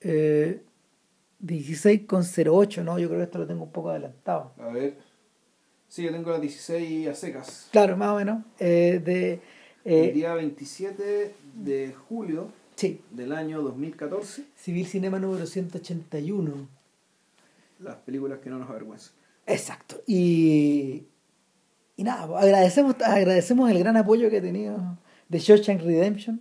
[0.00, 0.62] Eh,
[1.42, 4.52] 16,08, no, yo creo que esto lo tengo un poco adelantado.
[4.58, 4.98] A ver.
[5.88, 7.68] Sí, yo tengo las 16 a secas.
[7.72, 8.44] Claro, más o menos.
[8.58, 9.40] Eh, de,
[9.84, 16.68] El eh, día 27 de julio sí, del año 2014, Civil Cinema número 181.
[17.80, 19.12] las películas que no nos avergüenzan.
[19.46, 20.02] Exacto.
[20.06, 21.04] Y,
[21.96, 24.78] y nada, pues, agradecemos, agradecemos el gran apoyo que ha tenido
[25.28, 26.40] de Shawshank Redemption,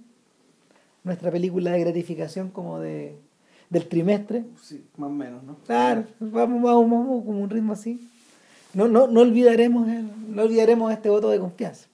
[1.04, 3.18] nuestra película de gratificación como de,
[3.70, 4.46] del trimestre.
[4.62, 5.58] Sí, más o menos, ¿no?
[5.66, 8.00] Claro, vamos, vamos, vamos como un ritmo así.
[8.74, 11.88] No, no, no olvidaremos el- no olvidaremos este voto de confianza.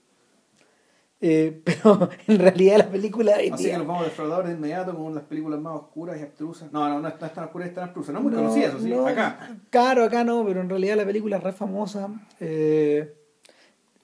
[1.22, 4.96] Eh, pero en realidad la película Así día- que nos vamos a defraudar de inmediato
[4.96, 6.72] con las películas más oscuras y abstrusas.
[6.72, 8.12] No, no, no es no es tan oscura y tan abstrusa.
[8.12, 8.90] No es muy No, conocida, eso sí.
[8.90, 9.58] no, Acá.
[9.70, 12.10] Claro, acá no, pero en realidad la película es re famosa.
[12.40, 13.14] Eh,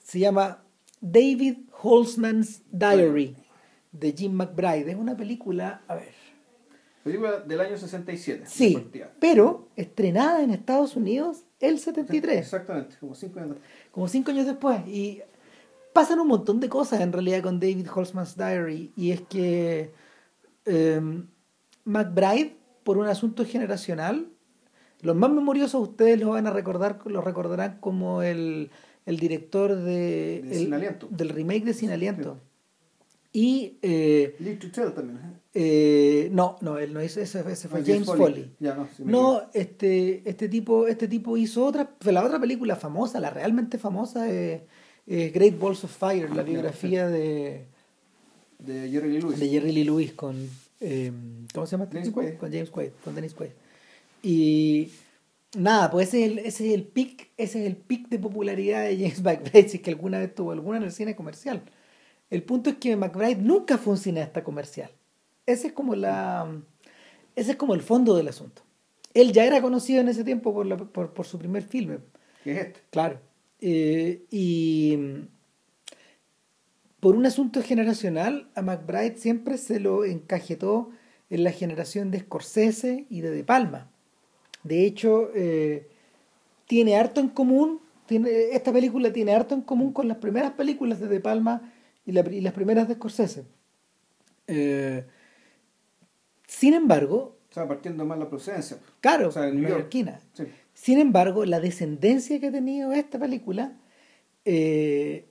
[0.01, 0.59] se llama
[1.01, 3.35] David Holzman's Diary
[3.91, 4.91] de Jim McBride.
[4.91, 6.13] Es una película, a ver,
[7.03, 8.43] Película del año 67.
[8.45, 8.77] sí,
[9.19, 13.71] pero estrenada en Estados Unidos el 73, Exactamente, como cinco años después.
[13.91, 14.87] como cinco años después.
[14.87, 15.21] Y
[15.93, 18.91] pasan un montón de cosas en realidad con David Holzman's Diary.
[18.95, 19.91] Y es que
[20.65, 21.01] eh,
[21.85, 24.27] McBride, por un asunto generacional,
[25.01, 28.69] los más memoriosos ustedes los van a recordar, los recordarán como el,
[29.07, 31.07] el director de, De el- Sin Aliento.
[31.09, 32.39] del remake de Sin Aliento.
[33.33, 35.17] Y eh, Live to Tell también.
[35.17, 35.39] ¿eh?
[35.53, 38.51] Eh, no, no, él no hizo, ese, ese fue Ah, James Foley.
[38.59, 42.39] Ya, no, sí me No, este, este tipo, este tipo hizo otra, fue la otra
[42.39, 44.61] película famosa, la realmente famosa es
[45.07, 47.65] es Great Balls of Fire, la biografía de.
[48.59, 49.39] De Jerry Lee Lewis.
[49.39, 50.47] de Jerry Lee Lewis con
[50.79, 51.11] eh,
[51.53, 52.21] ¿cómo se llama este Dennis tipo?
[52.21, 52.37] Quaid.
[52.37, 53.51] Con James Quaid, con Dennis Quaid.
[54.23, 54.89] Y
[55.57, 58.83] nada, pues ese es el, ese es el pic, ese es el pic de popularidad
[58.83, 61.63] de James McBride, si es que alguna vez tuvo alguna en el cine comercial.
[62.29, 64.91] El punto es que McBride nunca fue un cineasta comercial.
[65.45, 66.61] Ese es como la
[67.35, 68.61] ese es como el fondo del asunto.
[69.13, 71.99] Él ya era conocido en ese tiempo por, la- por, por su primer filme,
[72.43, 72.79] Que es este.
[72.91, 73.19] Claro.
[73.61, 74.97] Eh, y
[76.99, 80.91] por un asunto generacional, a McBride siempre se lo encajetó
[81.29, 83.89] en la generación de Scorsese y de De Palma.
[84.63, 85.87] De hecho, eh,
[86.67, 90.99] tiene harto en común, tiene, esta película tiene harto en común con las primeras películas
[90.99, 91.73] de De Palma
[92.05, 93.45] y, la- y las primeras de Scorsese.
[94.47, 95.05] Eh,
[96.51, 98.77] sin embargo, O sea, partiendo más la procedencia.
[98.99, 99.71] claro, O sea, en New York.
[99.73, 100.19] neoyorquina.
[100.33, 100.43] Sí.
[100.73, 103.77] Sin embargo, la descendencia que ha tenido esta película
[104.43, 105.27] eh,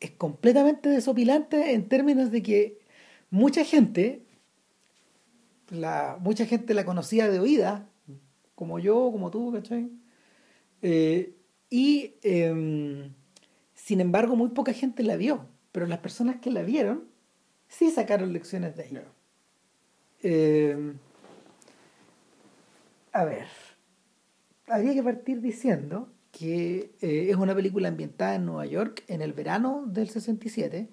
[0.00, 2.78] es completamente desopilante en términos de que
[3.30, 4.26] mucha gente,
[5.70, 7.88] la, mucha gente la conocía de oída,
[8.54, 9.90] como yo, como tú, ¿cachai?
[10.82, 11.34] Eh,
[11.70, 13.14] y em,
[13.74, 17.04] sin embargo, muy poca gente la vio, pero las personas que la vieron
[17.68, 19.04] sí sacaron lecciones de ella.
[20.22, 20.94] Eh,
[23.12, 23.46] a ver,
[24.68, 29.32] habría que partir diciendo que eh, es una película ambientada en Nueva York en el
[29.32, 30.88] verano del 67,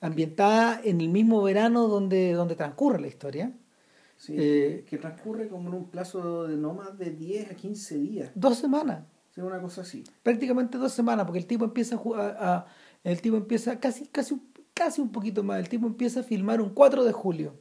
[0.00, 3.52] ambientada en el mismo verano donde, donde transcurre la historia.
[4.18, 7.98] Sí, Eh, que transcurre como en un plazo de no más de 10 a 15
[7.98, 8.30] días.
[8.34, 9.04] Dos semanas,
[9.34, 10.04] Sí, una cosa así.
[10.22, 12.66] prácticamente dos semanas, porque el tipo empieza a,
[13.04, 14.40] el tipo empieza casi, casi,
[14.72, 17.54] casi un poquito más, el tipo empieza a filmar un 4 de julio.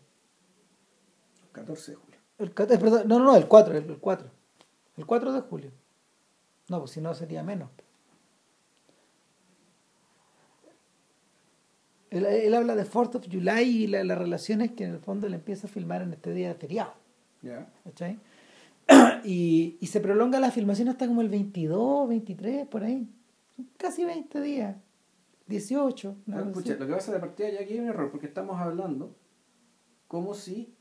[1.56, 2.20] 14 de julio.
[2.38, 4.30] El, eh, perdón, no, no, no, el 4, el, el 4.
[4.98, 5.72] El 4 de julio.
[6.70, 7.70] No, pues si no sería menos.
[12.12, 15.28] Él, él habla de 4th of July y la- las relaciones que en el fondo
[15.28, 16.94] él empieza a filmar en este día de feriado.
[17.42, 17.68] Ya.
[17.84, 18.20] ¿cachai?
[19.24, 23.10] Y, y se prolonga la filmación hasta como el 22, 23, por ahí.
[23.56, 24.76] Son Casi 20 días.
[25.48, 26.16] 18.
[26.28, 26.80] una Ah, cosa pucha, así.
[26.80, 29.16] lo que pasa de partida ya aquí hay un error, porque estamos hablando
[30.08, 30.75] como si.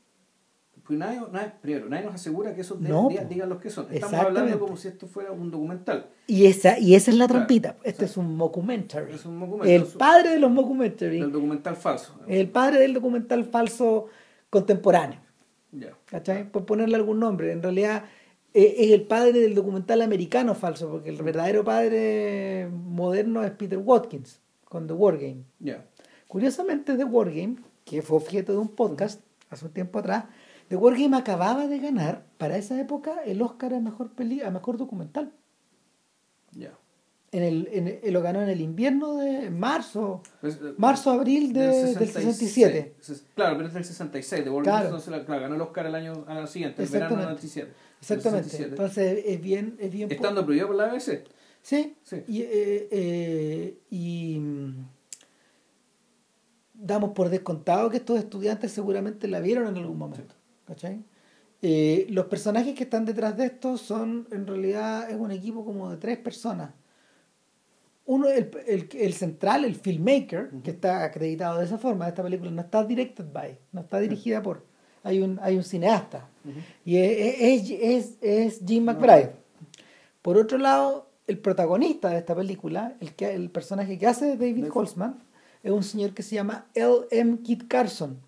[0.85, 3.87] Pues nadie, nadie- primero, nadie nos asegura que esos No, digan los que son.
[3.91, 6.07] Estamos hablando como si esto fuera un documental.
[6.27, 7.75] Y esa, y esa es la Claro, trampita.
[7.83, 9.13] Este o sea, es un mockumentary.
[9.13, 9.65] es un documento.
[9.73, 11.19] El padre de los mockumentary.
[11.21, 12.15] El documental falso.
[12.27, 14.07] El padre del documental falso
[14.49, 15.19] contemporáneo.
[15.71, 15.89] Ya.
[16.05, 16.49] ¿Cachai?
[16.51, 17.51] Por ponerle algún nombre.
[17.51, 18.03] En realidad
[18.53, 23.77] eh, es el padre del documental americano falso, porque el verdadero padre moderno es Peter
[23.79, 25.43] Watkins, con The War Game.
[25.59, 25.83] Ya.
[26.27, 30.25] Curiosamente, The War Game, que fue objeto de un podcast hace un tiempo atrás,
[30.67, 34.49] The War Game acababa de ganar para esa época el Oscar a mejor, peli a
[34.49, 35.31] mejor documental.
[36.51, 36.71] Ya.
[37.31, 41.51] En el, en el- lo ganó en el invierno de marzo, Pues, eh, marzo, abril
[41.53, 42.95] de- del 67.
[43.01, 44.43] Ses- Claro, pero es del 66.
[44.45, 44.85] De Wolverine, Claro.
[44.87, 47.71] entonces, la- claro, ganó el Oscar el año, año siguiente, el verano del Exactamente.
[47.71, 47.73] 97.
[47.99, 48.43] Exactamente.
[48.49, 48.69] 67.
[48.69, 50.11] Entonces es bien, es bien.
[50.11, 51.23] Estando prohibido por la ABC.
[51.61, 51.95] Sí.
[52.03, 52.23] Sí.
[52.27, 54.85] Y, eh, eh, y, mm,
[56.73, 60.35] damos por descontado que estos estudiantes seguramente la vieron en algún momento.
[60.65, 61.03] ¿Cachai?
[61.61, 65.89] Eh, los personajes que están detrás de esto son, en realidad, es un equipo como
[65.89, 66.71] de tres personas.
[68.05, 72.51] Uno, el, el, el central, el filmmaker, que está acreditado de esa forma, esta película
[72.51, 74.63] no está directed by, no está dirigida por,
[75.01, 76.29] hay un, hay un cineasta,
[76.83, 79.31] y es, es, es, es Jim McBride.
[80.21, 84.67] Por otro lado, el protagonista de esta película, el, que, el personaje que hace David
[84.71, 85.23] Holzman,
[85.63, 87.07] es un señor que se llama L.
[87.09, 87.39] M.
[87.39, 88.19] Kit Carson.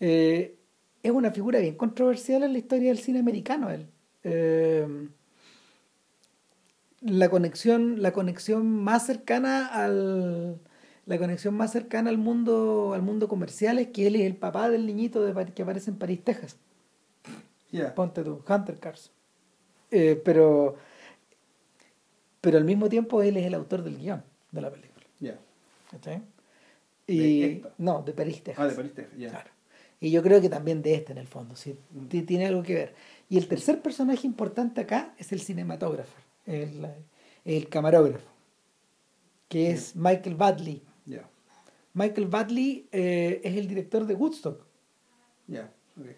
[0.00, 0.56] Eh,
[1.02, 3.70] es una figura bien controversial en la historia del cine americano.
[3.70, 3.86] Él.
[4.24, 5.08] Eh,
[7.00, 10.60] la conexión, la conexión más cercana al
[11.04, 14.70] la conexión más cercana al mundo al mundo comercial es que él es el papá
[14.70, 16.56] del niñito de, que aparece en París, Texas.
[17.96, 19.12] Ponte tú, Hunter Carson.
[19.90, 20.76] Eh, pero
[22.40, 24.22] pero al mismo tiempo él es el autor del guion
[24.52, 25.06] de la película.
[25.18, 25.38] Yeah.
[27.06, 28.64] Y, no, de París, Texas.
[28.64, 29.50] Ah, de París, Texas, Claro.
[30.02, 31.78] Y yo creo que también de este en el fondo, sí,
[32.08, 32.94] tiene algo que ver.
[33.28, 36.88] Y el tercer personaje importante acá es el cinematógrafo, el,
[37.44, 38.28] el camarógrafo,
[39.48, 40.82] que es Michael Badley.
[41.06, 41.30] Yeah.
[41.94, 44.66] Michael Badley eh, es el director de Woodstock.
[45.46, 45.72] Yeah.
[45.96, 46.16] Okay.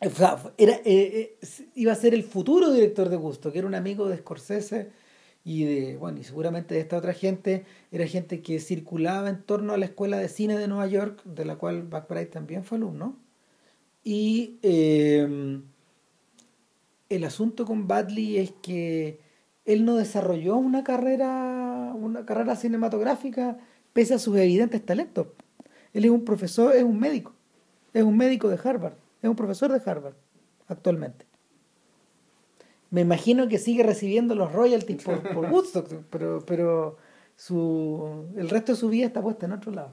[0.00, 3.68] O sea, era, eh, eh, iba a ser el futuro director de Woodstock, que era
[3.68, 4.90] un amigo de Scorsese
[5.44, 9.74] y de, bueno, y seguramente de esta otra gente, era gente que circulaba en torno
[9.74, 13.16] a la Escuela de Cine de Nueva York, de la cual McBride también fue alumno.
[14.02, 15.60] Y eh,
[17.10, 19.20] el asunto con Badley es que
[19.66, 23.58] él no desarrolló una carrera, una carrera cinematográfica
[23.92, 25.28] pese a sus evidentes talentos.
[25.92, 27.34] Él es un profesor, es un médico,
[27.92, 30.14] es un médico de Harvard, es un profesor de Harvard
[30.68, 31.33] actualmente
[32.94, 36.96] me imagino que sigue recibiendo los royalties por, por Woodstock, pero, pero
[37.34, 39.90] su, el resto de su vida está puesta en otro lado.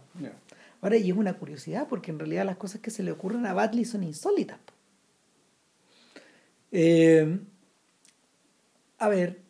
[0.82, 3.56] Ahora, y es una curiosidad, porque en realidad las cosas que se le ocurren a
[3.56, 4.60] Batley son insólitas.
[6.72, 7.40] Eh,
[9.00, 9.42] a ver,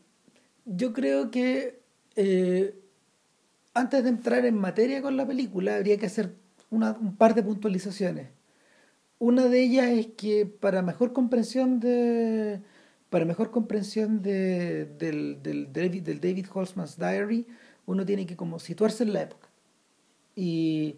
[0.63, 1.81] yo creo que
[2.15, 2.74] eh,
[3.74, 6.36] antes de entrar en materia con la película habría que hacer
[6.69, 8.30] una, un par de puntualizaciones.
[9.19, 12.62] Una de ellas es que para mejor comprensión de,
[13.12, 15.44] para mejor comprensión de, del,
[15.74, 17.46] David, del Holzman's Diary,
[17.86, 19.50] uno tiene que como situarse en la época.
[20.34, 20.96] Y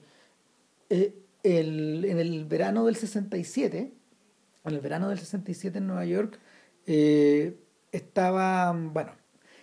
[0.91, 3.91] eh, el, en el verano del 67,
[4.63, 6.39] en el verano del 67 en Nueva York,
[6.85, 7.57] eh,
[7.91, 9.13] estaba, bueno,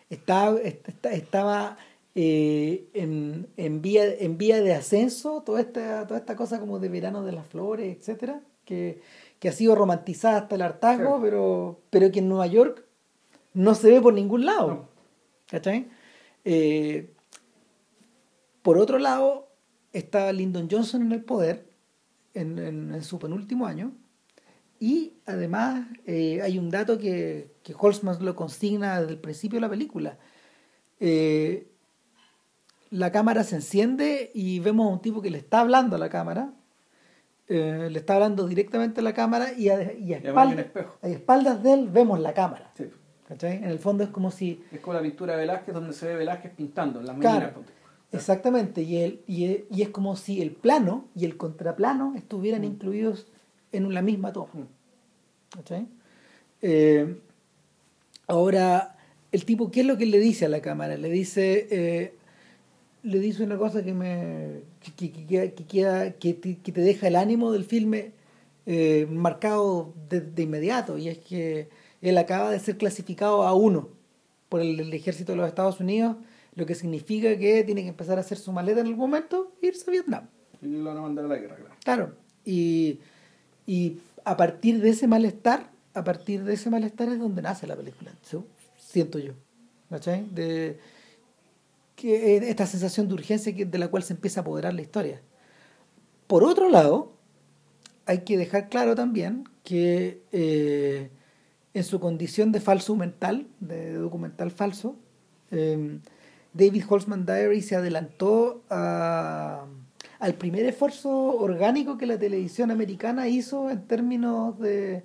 [0.09, 1.79] estaba, estaba
[2.17, 6.89] eh, en, en, vía, en vía de ascenso toda esta, toda esta cosa como de
[6.89, 9.03] verano de las flores, etcétera, que
[9.41, 12.85] que ha sido romantizada hasta el hartazgo, pero, pero que en Nueva York
[13.55, 14.89] no se ve por ningún lado.
[16.45, 17.13] Eh,
[18.63, 19.49] por otro lado,
[19.93, 21.71] está Lyndon Johnson en el poder
[22.35, 23.93] en, su penúltimo año.
[24.79, 29.63] Y además eh, hay un dato que, que Holzman lo consigna desde el principio de
[29.63, 30.19] la película.
[31.01, 31.67] Eh,
[32.91, 36.11] la cámara se enciende y vemos a un tipo que le está hablando a la
[36.11, 36.53] cámara
[37.53, 40.19] eh, le está hablando directamente a la cámara y a, y a,
[41.03, 42.73] espaldas, de él vemos la cámara.
[43.29, 44.63] En el fondo es como si...
[44.71, 47.65] Es como la pintura de Velázquez donde se ve Velázquez pintando en las claro,
[48.13, 52.65] Exactamente, y, el, y, y, es como si el plano y el contraplano estuvieran mm.
[52.65, 53.27] incluidos
[53.73, 54.51] en la misma toma.
[54.55, 55.73] Mm.
[56.63, 57.17] Eh,
[58.29, 58.97] ahora,
[59.33, 60.97] el tipo, ¿qué es lo que le dice a la cámara?
[60.97, 62.15] Le dice, eh,
[63.03, 67.65] le dice una cosa que me que, que, que, que te deja el ánimo del
[67.65, 68.13] filme
[68.67, 70.99] eh, marcado de, inmediato.
[70.99, 71.69] Y es que
[72.03, 73.89] él acaba de ser clasificado a uno
[74.49, 76.17] por el, ejército de los Estados Unidos
[76.57, 79.69] lo que significa que tiene que empezar a hacer su maleta en algún momento e
[79.69, 80.27] irse a Vietnam.
[80.61, 81.75] Y lo van a mandar a la guerra claro.
[81.85, 82.15] Claro.
[82.45, 82.99] Y,
[83.67, 87.77] y a partir de ese malestar a partir de ese malestar es donde nace la
[87.77, 88.13] película
[88.79, 89.33] siento yo.
[89.89, 90.25] ¿cachai?
[90.31, 90.79] de
[92.01, 95.21] que esta sensación de urgencia de la cual se empieza a apoderar la historia.
[96.27, 97.13] Por otro lado,
[98.07, 101.11] hay que dejar claro también que eh,
[101.75, 104.97] en su condición de falso mental, de documental falso,
[105.51, 106.01] em,
[106.55, 113.87] David Holzman Diary se adelantó al primer esfuerzo orgánico que la televisión americana hizo en
[113.87, 115.03] términos de,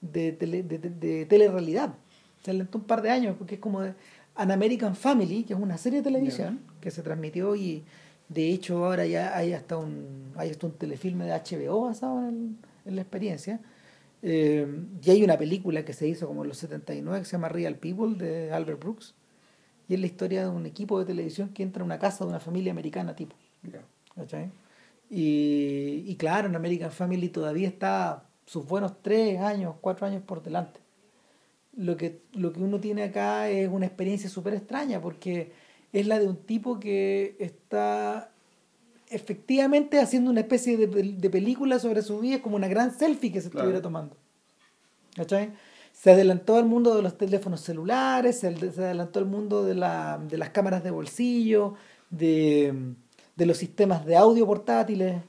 [0.00, 1.94] de, de, de telerrealidad.
[2.42, 3.94] Se adelantó un par de años, porque es como de,
[4.40, 7.84] An American Family, que es una serie de televisión que se transmitió y
[8.26, 12.56] de hecho ahora ya hay hasta un, hay hasta un telefilme de HBO basado en,
[12.86, 13.60] la experiencia.
[14.22, 14.66] Eh,
[15.04, 17.74] y hay una película que se hizo como en los 79 que se llama Real
[17.74, 19.14] People de Albert Brooks.
[19.88, 22.30] Y es la historia de un equipo de televisión que entra a una casa de
[22.30, 23.36] una familia americana tipo.
[25.10, 30.42] Y, y claro, en American Family todavía está sus buenos tres años, cuatro años por
[30.42, 30.80] delante.
[31.80, 35.52] Lo que, lo que uno tiene acá es una experiencia súper extraña porque
[35.94, 38.30] es la de un tipo que está
[39.08, 43.40] efectivamente haciendo una especie de, de película sobre su vida, como una gran selfie que
[43.40, 43.64] se Claro.
[43.68, 44.14] estuviera tomando.
[45.16, 45.52] ¿Cachai?
[45.92, 50.38] Se adelantó al mundo de los teléfonos celulares, se adelantó al mundo de, la, de
[50.38, 51.74] las cámaras de bolsillo,
[52.10, 52.72] de,
[53.36, 55.22] de los sistemas de audio portátiles.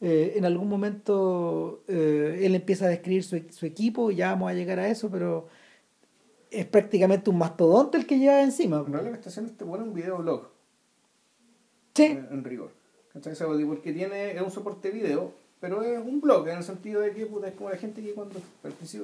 [0.00, 4.54] Eh, en algún momento eh, él empieza a describir su, su equipo, ya vamos a
[4.54, 5.46] llegar a eso, pero
[6.50, 8.78] es prácticamente un mastodonte el que lleva encima.
[8.78, 10.48] En realidad lo que está haciendo este bueno es un videoblog,
[11.94, 12.70] Sí, en, en rigor.
[13.14, 17.12] O porque tiene, es un soporte video, pero es un blog, en el sentido de
[17.12, 18.40] que puta, es como la gente que cuando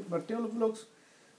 [0.09, 0.87] partieron los blogs,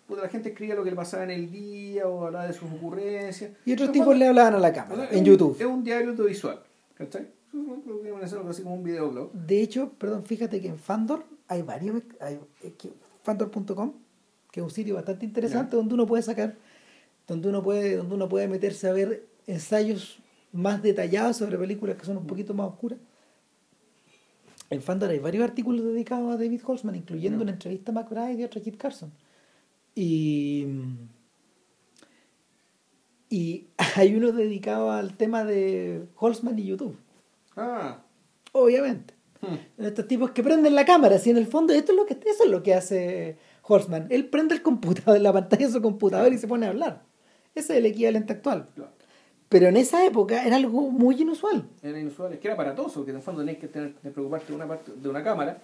[0.08, 2.70] puta, la gente escribía lo que le pasaba en el día o hablaba de sus
[2.72, 3.52] ocurrencias.
[3.66, 5.58] y otros tipos le hablaban a la o sea, cámara, es en un- YouTube.
[5.60, 6.60] Es un diario audiovisual,
[6.96, 7.28] ¿cachai?
[8.50, 9.32] Así como un videoblog.
[9.32, 12.40] De hecho, perdón, fíjate que en Fandor hay varios, hay,
[13.24, 13.94] Fandor.com,
[14.58, 16.56] que es un sitio bastante interesante donde uno puede sacar,
[17.28, 20.18] donde uno puede, donde uno puede meterse a ver ensayos
[20.52, 22.98] más detallados sobre películas que son un poquito más oscuras.
[24.72, 28.44] En Fandor hay varios artículos dedicados a David Holzman, incluyendo una entrevista a McBride y
[28.44, 29.12] otra a Kit Carson.
[29.94, 30.66] Y,
[33.30, 36.98] y hay uno dedicado al tema de Holzman y YouTube,
[37.56, 38.02] Ah,
[38.52, 39.14] obviamente.
[39.42, 42.14] hmm, Estos tipos que prenden la cámara, así en el fondo, esto es lo que,
[42.30, 43.38] eso es lo que hace
[43.68, 44.08] Horseman.
[44.10, 47.04] Él prende el computador, la pantalla de su computador y se pone a hablar.
[47.56, 48.70] Ese es el equivalente actual.
[48.76, 48.92] claro.
[49.50, 51.70] Pero en esa época era algo muy inusual.
[51.82, 54.48] Era inusual, es que era aparatoso, que en el fondo tenés que tener, que preocuparte
[54.48, 55.58] de una parte de una cámara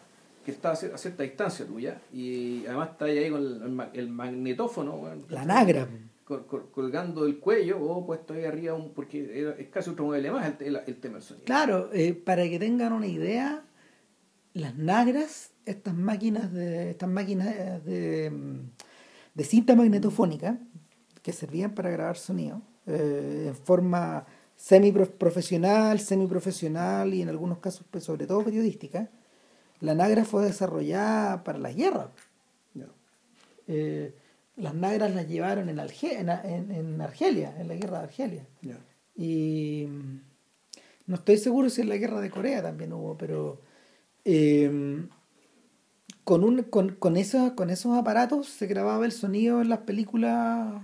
[0.46, 3.70] que está a cier- a cierta distancia tuya y además está ahí con el, el
[3.72, 5.88] ma- el magnetófono La nagra.
[6.24, 10.06] col- col- colgando del cuello o puesto ahí arriba un, porque era- es casi otro
[10.06, 11.46] mueble más el, el- el tema del sonido.
[11.46, 13.64] Claro, eh, para que tengan una idea,
[14.54, 18.60] las nagras, estas máquinas de, estas máquinas de, mm,
[19.36, 20.58] de cinta magnetofónica
[21.22, 28.04] que servían para grabar sonido eh, en forma semi-profesional, semiprofesional y en algunos casos, pues,
[28.04, 29.10] sobre todo periodística,
[29.80, 32.12] la nagra fue desarrollada para la guerra.
[32.74, 32.88] Ya.
[33.68, 34.14] Eh,
[34.56, 38.46] las nagras las llevaron en, Alge- en, en- en Argelia, en la guerra de Argelia.
[39.16, 40.22] Y mm,
[41.08, 43.62] no estoy seguro si en la guerra de Corea también hubo, pero
[44.26, 45.06] eh,
[46.24, 50.82] con, un, con, con, esos, con esos aparatos se grababa el sonido en las películas,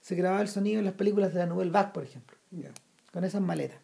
[0.00, 2.36] se grababa el sonido en las películas de la Nouvelle Vague, por ejemplo,
[3.12, 3.78] con esas maletas.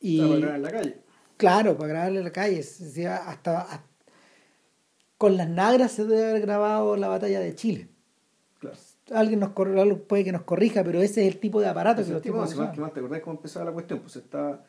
[0.00, 0.20] Y...
[0.20, 0.98] Y en la calle.
[1.36, 3.84] claro, para grabarle en la calle, hasta, hasta-
[5.16, 7.88] con las nagras se debe haber grabado la batalla de Chile.
[8.58, 8.76] Claro.
[9.12, 12.14] Alguien nos puede que nos corrija, pero ese es el tipo de aparato Ese que
[12.14, 14.64] los tipo, tipos que más te acordás cómo empezaba la cuestión, pues está,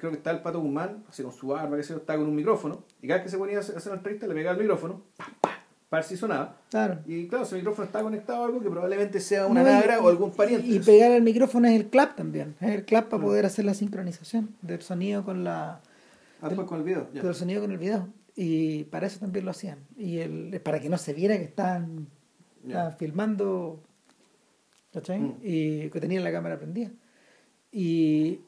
[0.00, 2.34] creo que está el Pato Guzmán, así con su barba, que se está con un
[2.34, 5.02] micrófono, y cada vez que se ponía a hacer una entrevista le pegaba el micrófono,
[5.18, 5.52] pam, pam,
[5.90, 6.56] para ver si sonaba.
[6.70, 7.00] Claro.
[7.06, 10.08] Y claro, ese micrófono está conectado a algo que probablemente sea una No, nagra o
[10.08, 10.66] algún pariente.
[10.66, 12.56] Y, pegar al micrófono es el clap también.
[12.62, 13.26] Es el clap para Mm.
[13.26, 15.80] poder hacer la sincronización del sonido con la
[16.40, 17.06] Ah, después con el video.
[17.12, 17.22] ya.
[17.22, 18.08] del sonido con el video.
[18.34, 19.80] Y para eso también lo hacían.
[19.98, 22.06] Y el, para que no se viera que estaban
[22.98, 23.82] filmando
[24.92, 25.20] ¿cachai?
[25.20, 25.34] Mm.
[25.42, 26.90] y que tenían la cámara prendida.
[27.72, 28.40] Y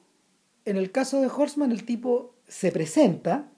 [0.64, 3.49] en el caso de Horseman, el tipo se presenta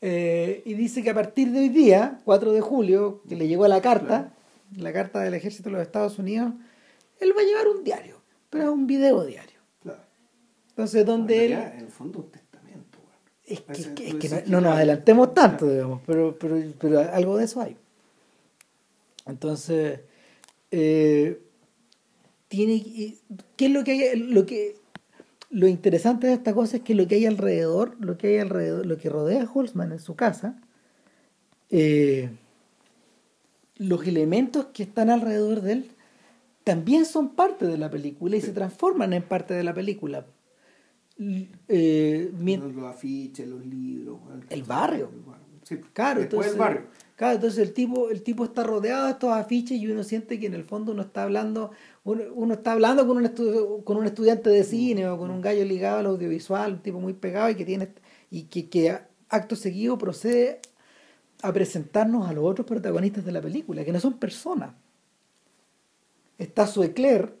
[0.00, 3.66] eh, y dice que a partir de hoy día, 4 de julio, que le llegó
[3.68, 4.32] la carta,
[4.76, 6.52] la carta del ejército de los Estados Unidos,
[7.20, 9.58] él va a llevar un diario, pero es un video diario.
[9.82, 10.00] Claro.
[10.70, 11.52] Entonces, donde él...
[11.52, 12.98] En el fondo, un testamento.
[12.98, 13.18] weón.
[13.44, 16.36] Es que, Ese- es que- tú es que no, no nos adelantemos tanto, digamos, pero,
[16.38, 17.76] pero, pero algo de eso hay.
[19.26, 20.00] Entonces,
[20.70, 21.40] eh,
[22.48, 23.14] tiene
[23.56, 24.16] ¿qué es lo que hay?
[24.18, 24.76] Lo que
[25.50, 28.84] lo interesante de esta cosa es que lo que hay alrededor, lo que hay alrededor,
[28.86, 30.60] lo que rodea a Holzman en su casa,
[31.70, 32.30] eh,
[33.76, 35.90] los elementos que están alrededor de él
[36.64, 38.46] también son parte de la película y Sí.
[38.48, 40.26] se transforman en parte de la película.
[41.18, 44.18] Eh, Los afiches, los libros.
[44.50, 45.10] El barrio.
[45.14, 45.46] El barrio.
[45.62, 46.82] Sí, Claro, después entonces, el barrio.
[47.16, 50.46] Claro, entonces el tipo, el tipo está rodeado de estos afiches y uno siente que
[50.46, 51.70] en el fondo uno está hablando,
[52.04, 55.64] uno, uno está hablando con un, con un estudiante de cine o con un gallo
[55.64, 57.88] ligado al audiovisual, un tipo muy pegado y que tiene
[58.30, 58.98] y que, que
[59.30, 60.60] acto seguido procede
[61.42, 64.74] a presentarnos a los otros protagonistas de la película, que no son personas.
[66.38, 67.34] Está su Eclair,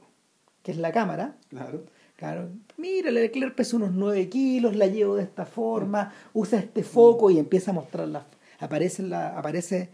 [0.62, 1.84] que es la cámara, Claro.
[2.16, 6.82] Claro, mira, el Leclerc pesa unos 9 kilos, la llevo de esta forma, usa este
[6.82, 8.26] foco y empieza a mostrarla.
[8.58, 9.90] Aparece, la, aparece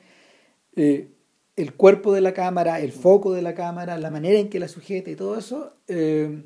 [0.76, 1.08] eh,
[1.56, 4.68] el cuerpo de la cámara, el foco de la cámara, la manera en que la
[4.68, 5.74] sujeta y todo eso.
[5.88, 6.44] eh,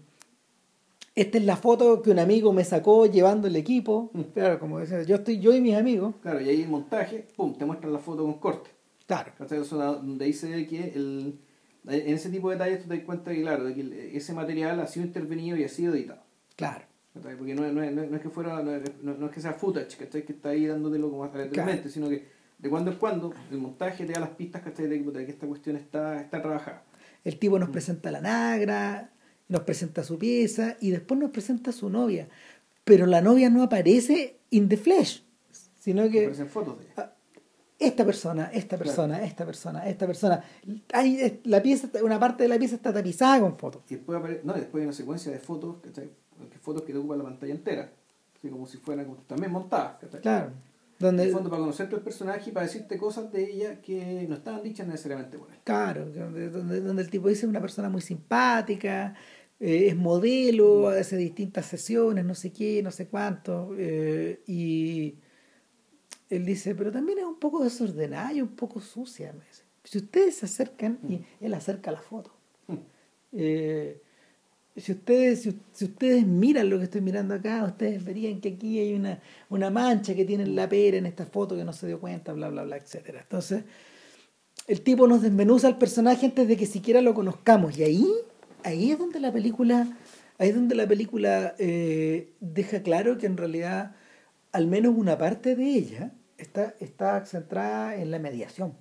[1.15, 4.11] Esta es la foto que un amigo me sacó llevando el equipo.
[4.13, 4.21] Mm.
[4.35, 6.15] Claro, como decía, yo estoy yo y mis amigos.
[6.23, 8.71] Claro, y ahí el montaje, pum, te muestran la foto con corte.
[9.07, 9.33] Claro.
[9.51, 11.39] Eso donde ve que el,
[11.87, 14.81] en ese tipo de detalles tú te das cuenta que, claro, de que ese material
[14.81, 16.23] ha sido intervenido y ha sido editado.
[16.57, 16.85] Claro.
[17.21, 19.41] Porque no, es- no, no no es que fuera, no es, no- no es que
[19.41, 20.25] sea footage, ¿cachai?
[20.25, 22.27] Que está ahí dándotelo como aleatoriamente, sino que
[22.59, 24.87] de cuando en cuando el montaje te da las pistas, ¿cachai?
[24.89, 26.85] De, que- esta cuestión está, está trabajada.
[27.25, 29.11] El tipo nos presenta la nagra,
[29.49, 32.29] nos presenta su pieza y después nos presenta su novia.
[32.85, 35.25] Pero la novia no aparece in the flesh,
[35.79, 36.93] sino que Aparecen fotos de ella.
[36.99, 37.13] ah,
[37.79, 40.43] esta persona, esta persona, esta persona, esta persona.
[40.95, 43.83] Hay, la pieza, una parte de la pieza está tapizada con fotos.
[43.91, 46.09] Y después, no, después hay una secuencia de fotos, ¿cachai?
[46.51, 47.93] Que fotos que te ocupan la pantalla entera.
[48.37, 49.97] Así como si fueran como- también montadas.
[50.23, 50.49] Claro.
[50.49, 50.55] En
[50.99, 54.35] Donde, el fondo para conocerte el personaje y para decirte cosas de ella que no
[54.37, 55.59] estaban dichas necesariamente por él.
[55.65, 59.15] Claro, donde, donde, donde el tipo dice es una persona muy simpática,
[59.61, 63.75] eh, es modelo, hace distintas sesiones, no sé qué, no sé cuánto.
[63.77, 65.17] eh, y
[66.31, 69.33] él dice, pero también es un poco desordenada y un poco sucia.
[69.35, 69.65] Me dice.
[69.85, 72.33] Si ustedes se acercan, y él acerca la foto.
[73.33, 74.01] Eh,
[74.77, 78.79] si ustedes, si, si ustedes miran lo que estoy mirando acá, ustedes verían que aquí
[78.79, 81.87] hay una, una mancha que tiene en la pera en esta foto que no se
[81.87, 83.21] dio cuenta, bla, bla, bla, etcétera.
[83.23, 83.65] Entonces,
[84.67, 87.79] el tipo nos desmenuza al personaje antes de que siquiera lo conozcamos.
[87.79, 88.07] Y ahí,
[88.65, 89.97] ahí es donde la película,
[90.39, 93.97] ahí es donde la película eh, deja claro que en realidad,
[94.53, 98.75] al menos una parte de ella está, está centrada en la mediación.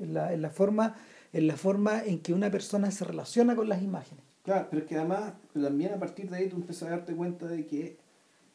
[0.00, 0.96] La, en la forma,
[1.32, 4.31] en la forma en que una persona se relaciona con las imágenes.
[4.42, 7.46] Claro, pero es que además también a partir de ahí tú empiezas a darte cuenta
[7.46, 7.98] de que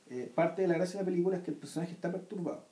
[0.09, 2.65] eh, parte de la gracia de la película es que el personaje está perturbado.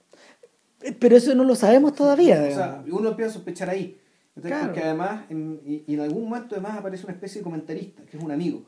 [0.81, 2.41] Eh, Pero eso no lo sabemos todavía.
[2.49, 3.97] O sea, uno empieza a sospechar ahí.
[4.41, 4.65] Claro.
[4.65, 8.17] Porque además, en, y, y en algún momento además aparece una especie de comentarista, que
[8.17, 8.65] es un amigo,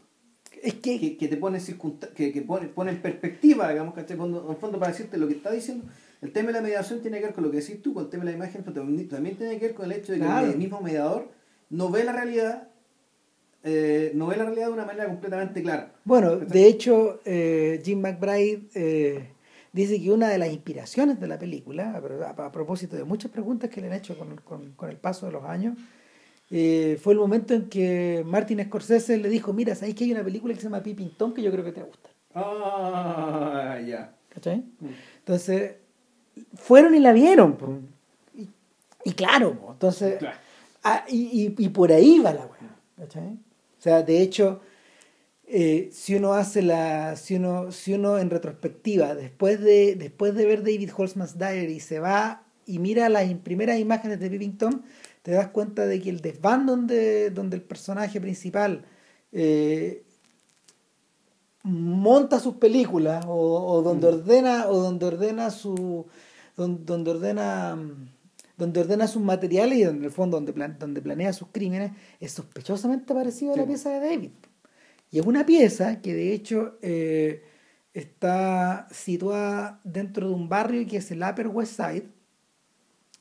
[0.64, 1.60] es que, que, que te pone,
[2.16, 4.16] que, que pone, pone en perspectiva, digamos, ¿cachai?
[4.16, 5.84] Cuando, en el fondo para decirte lo que está diciendo,
[6.22, 8.10] el tema de la mediación tiene que ver con lo que decís tú, con el
[8.10, 10.26] tema de la imagen, pero también, también tiene que ver con el hecho de que
[10.26, 10.48] Claro.
[10.48, 11.28] el mismo mediador
[11.70, 12.70] no ve la realidad,
[13.68, 15.92] eh, no ve la realidad de una manera completamente clara.
[16.06, 19.28] Bueno, de hecho, eh, Jim McBride eh,
[19.74, 23.30] dice que una de las inspiraciones de la película, a, pro- a propósito de muchas
[23.32, 25.78] preguntas que le han hecho con, con- con el paso de los años,
[26.50, 30.54] fue el momento en que Martin Scorsese le dijo, mira, ¿sabéis que hay una película
[30.54, 32.12] que se llama Peeping Tom que yo creo que te va a gustar?
[32.34, 34.14] Ah, ya.
[34.30, 34.58] ¿Cachai?
[34.80, 34.88] Mm.
[35.20, 35.74] Entonces,
[36.56, 37.58] fueron y la vieron.
[37.58, 37.80] po.
[38.36, 38.48] Y,
[39.04, 40.38] y claro, po, entonces, Claro.
[40.84, 42.76] ah, y, y- y por ahí va la weá.
[42.98, 43.38] ¿cachai?
[43.78, 44.62] O sea, de hecho,
[45.48, 50.46] eh, si uno hace la, si uno, si uno en retrospectiva, después de, después de
[50.46, 54.82] ver David Holzman's Diary, se va y mira las im- primeras imágenes de Peeping Tom,
[55.22, 58.86] te das cuenta de que el desván donde, donde el personaje principal
[59.32, 60.04] eh,
[61.64, 66.06] monta sus películas o, o donde ordena o donde ordena su
[66.56, 68.10] don- donde, ordena mm,
[68.58, 71.92] donde ordena sus materiales y donde en el fondo donde, plan- donde planea sus crímenes
[72.20, 74.32] es sospechosamente parecido a la pieza de David.
[75.12, 77.44] Y es una pieza que de hecho eh,
[77.94, 82.08] está situada dentro de un barrio que es el Upper West Side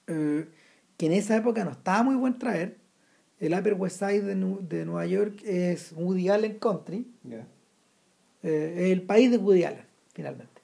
[0.08, 0.48] eh,
[0.96, 2.78] que en esa época no estaba muy buen traer.
[3.38, 7.06] El Upper West Side de, Nu- de Nueva York es Woody Allen Country.
[8.42, 10.55] Eh, el país de Woody Allen, finalmente.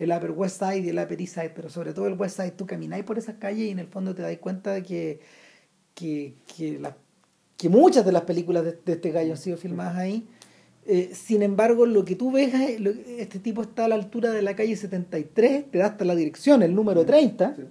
[0.00, 2.52] El Upper West Side y el Upper East Side, pero sobre todo el West Side,
[2.52, 5.20] tú camináis por esas calles y en el fondo te das cuenta de que,
[5.94, 6.96] que, que, la-
[7.56, 10.26] que muchas de las películas de, de este gallo han sido filmadas ahí.
[10.86, 14.32] Eh, sin embargo, lo que tú ves, es- lo- este tipo está a la altura
[14.32, 17.62] de la calle 73, te da hasta la dirección, el número 30, Sí.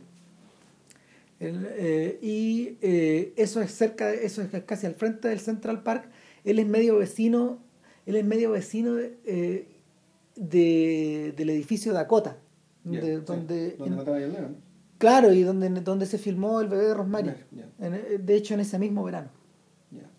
[1.40, 6.06] el, eh, y eh, eso es cerca, eso es casi al frente del Central Park.
[6.44, 7.58] Él es medio vecino,
[8.06, 8.96] él es medio vecino
[10.40, 12.38] de, de- del edificio Dakota,
[12.84, 13.24] de- sí.
[13.26, 13.76] donde,
[14.98, 17.30] claro, y donde, donde se filmó el bebé de Rosemary.
[17.80, 19.30] En- eh, de hecho, en ese mismo verano,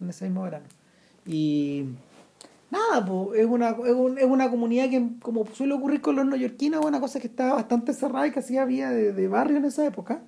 [0.01, 0.67] en ese mismo verano.
[1.27, 1.85] Y
[2.71, 3.07] nada,
[3.37, 6.87] es una, es, un- es una comunidad que, como suele ocurrir con los neoyorquinos, es
[6.87, 9.85] una cosa que estaba bastante cerrada y que hacía vía de, de barrio en esa
[9.87, 10.23] época.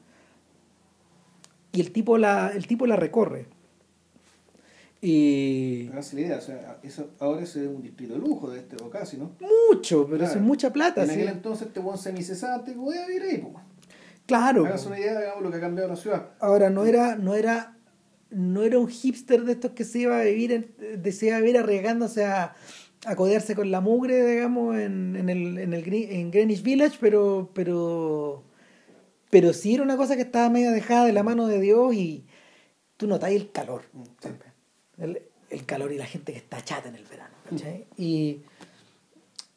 [1.72, 3.46] Y el tipo la, el tipo la recorre.
[5.05, 8.77] Y Háganse la idea, o sea, eso ahora es un distrito de lujo de este
[8.83, 9.33] o casi, ¿no?
[9.69, 10.31] mucho, pero Claro.
[10.31, 11.03] eso es mucha plata.
[11.03, 11.15] En sí.
[11.15, 13.65] aquel entonces este buen semicesante podía vivir ahí, pues.
[14.27, 14.65] Claro.
[14.65, 16.29] Háganse una idea, digamos, lo que ha cambiado la ciudad.
[16.38, 17.77] Ahora no era, no era,
[18.31, 20.73] no era un hipster de estos que se iba a vivir,
[21.11, 22.55] se iba a vivir arriesgándose a,
[23.05, 27.51] a codearse con la mugre, digamos, en, en el, en el en Greenwich Village, pero,
[27.53, 28.45] pero,
[29.31, 32.25] pero sí era una cosa que estaba medio dejada de la mano de Dios y
[32.97, 33.83] tú notáis el calor,
[34.23, 34.29] Sí.
[34.98, 37.35] El, el calor y la gente que está chata en el verano.
[37.48, 37.87] ¿cachai?
[37.96, 38.42] Y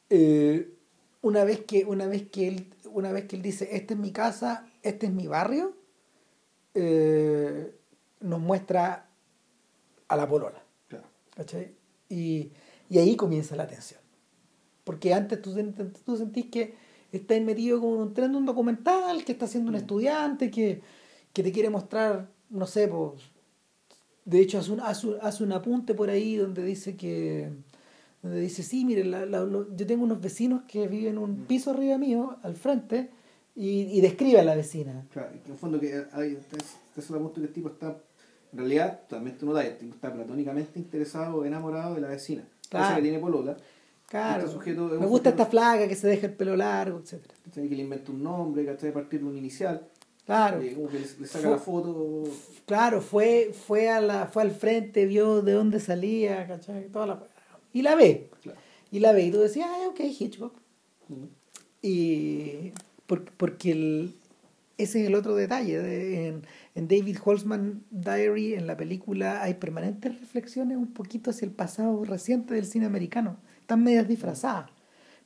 [0.09, 0.69] eh,
[1.21, 4.11] una vez que, una vez que él, una vez que él dice, esta es mi
[4.11, 5.75] casa, este es mi barrio,
[6.73, 7.73] eh,
[8.19, 9.07] nos muestra
[10.07, 10.61] a la polola.
[12.09, 12.51] Y,
[12.89, 13.99] y ahí comienza la tensión.
[14.83, 15.53] Porque antes tú,
[16.05, 16.75] tú sentís que
[17.11, 20.81] estás metido como en un tren de un documental, que está haciendo un estudiante, que,
[21.33, 23.23] que te quiere mostrar, no sé, pues,
[24.25, 27.49] de hecho hace un, hace, un- hace un apunte por ahí donde dice que,
[28.21, 31.71] donde dice, sí, mire, la- la- lo- yo tengo unos vecinos que viven un piso
[31.71, 33.09] arriba mío, al frente,
[33.55, 35.05] y, y describe a la vecina.
[35.13, 37.53] Claro, que en el fondo que hay, este es, este es el punto que el
[37.53, 37.97] tipo está,
[38.51, 42.43] en realidad, tú no el tipo está platónicamente interesado, enamorado de la vecina.
[42.69, 42.85] Claro.
[42.85, 43.55] Esa que tiene polola,
[44.07, 47.67] Claro, Este sujeto me gusta sujeto- esta flaca que se deja el pelo largo, ¿cachai?
[47.67, 48.89] que le inventa un nombre, ¿cachai?
[48.91, 49.81] a partir de un inicial,
[50.25, 50.61] Claro.
[50.61, 52.23] eh, como que le, le saca Fue- la foto,
[52.65, 56.87] Claro, fue, fue, a la, fue al frente, vio de dónde salía, ¿cachai?
[56.89, 57.23] Toda la...
[57.73, 58.29] Y la ve.
[58.41, 58.59] claro.
[58.91, 59.25] Y la ve.
[59.25, 60.53] Y tú decías, ah, ok, Hitchcock.
[61.81, 62.71] Y
[63.05, 64.15] por- porque el-
[64.77, 65.79] ese es el otro detalle.
[65.79, 66.41] de- en,
[66.75, 72.03] en David Holzman Diary, en la película, hay permanentes reflexiones un poquito hacia el pasado
[72.03, 73.37] reciente del cine americano.
[73.61, 74.69] Están medias disfrazadas.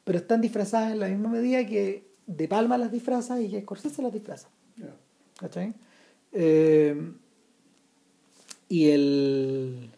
[0.03, 4.01] Pero están disfrazadas en la misma medida que De Palma las disfraza y que Scorsese
[4.01, 4.49] las disfraza.
[5.39, 5.73] ¿Cachai?
[6.34, 7.12] Eh,
[8.67, 9.89] y el,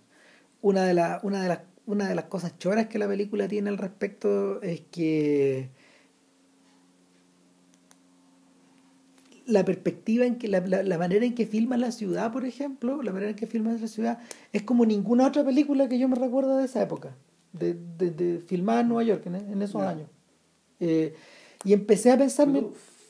[0.62, 3.70] una, de la- una, de las, una de las cosas choras que la película tiene
[3.70, 5.70] al respecto es que
[9.48, 13.02] la perspectiva en que la, la, la manera en que filma la ciudad, por ejemplo,
[13.02, 14.20] la manera en que filma la ciudad
[14.54, 17.16] es como ninguna otra película que yo me recuerdo de esa época,
[17.52, 20.08] de, de, de filmada en Nueva York en, en esos años.
[20.80, 21.16] Eh,
[21.66, 22.48] y empecé a pensar,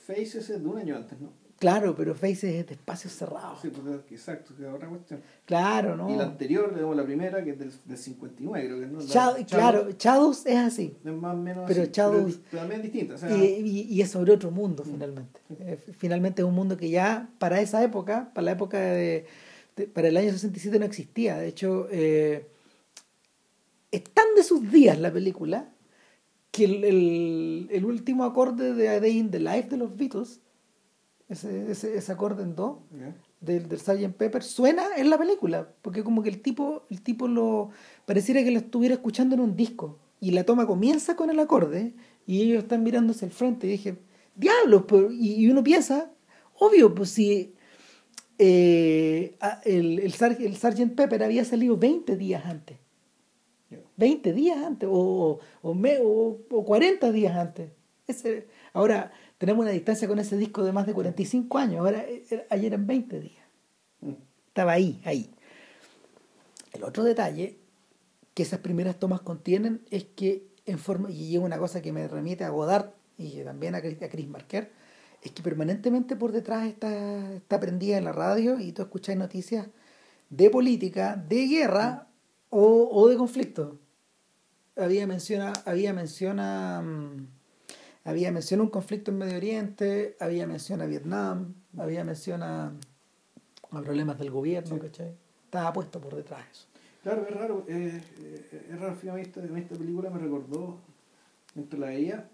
[0.07, 1.40] Faces es de un año antes, ¿no?
[1.61, 3.59] Claro, pero Faces es de espacios cerrados.
[3.61, 5.21] Sí, pues, exacto, que es otra cuestión.
[5.45, 6.09] Claro, ¿no?
[6.09, 8.99] Y la anterior, digamos, la primera, que es del, del 59, creo que ¿no?
[8.99, 10.97] La- Shadow- Shadows claro, Shadows es así.
[11.05, 13.13] Es más o menos Pero así, Shadows- pero también distinta.
[13.13, 15.39] O sea, Y, y- y es sobre otro mundo, finalmente.
[15.59, 19.25] Eh, finalmente es un mundo que ya para esa época, para la época de.
[19.77, 21.37] de- para el año 67 no existía.
[21.37, 22.47] De hecho, eh,
[23.91, 25.69] es tan de sus días la película
[26.51, 30.39] que el, el- el último acorde de A Day in the Life de los Beatles,
[31.31, 32.83] ese, ese, ese acorde en do,
[33.39, 34.15] del, del Sgt.
[34.17, 37.69] Pepper suena en la película, porque como que el tipo, el tipo lo
[38.05, 41.93] pareciera que lo estuviera escuchando en un disco y la toma comienza con el acorde
[42.27, 43.97] y ellos están mirándose al frente y dije,
[44.35, 46.11] diablos, pues", y, y uno piensa,
[46.59, 47.53] obvio, pues si
[48.37, 50.95] eh, el, el, el Sgt.
[50.95, 52.77] Pepper había salido 20 días antes,
[53.69, 53.79] Ya.
[53.97, 57.71] 20 días antes o, o, me- o, o 40 días antes.
[58.07, 62.45] Ese, ahora tenemos una distancia con ese disco de más de 45 años, ahora eh,
[62.51, 63.41] ayer eran 20 días
[64.01, 64.13] Mm.
[64.47, 65.31] estaba ahí, ahí.
[66.73, 67.57] El otro detalle
[68.35, 72.07] que esas primeras tomas contienen es que en forma, y es una cosa que me
[72.07, 74.71] remite a Godard y también a Chris, a Chris Marker,
[75.23, 79.67] es que permanentemente por detrás está, está prendida en la radio y tú escuchas noticias
[80.29, 82.07] de política, de guerra
[82.51, 83.79] o, o de conflicto.
[84.75, 86.83] Había menciona, había menciona,
[88.03, 92.73] había menciona un conflicto en Medio Oriente, había menciona Vietnam, había menciona
[93.71, 94.81] a problemas del gobierno, Sí.
[94.81, 95.13] ¿cachai?
[95.45, 96.65] Estaba puesto por detrás eso.
[97.03, 97.65] Claro, es raro.
[97.67, 100.77] eh, eh, es raro, esta, en esta película me recordó,
[101.55, 102.29] entre la ella,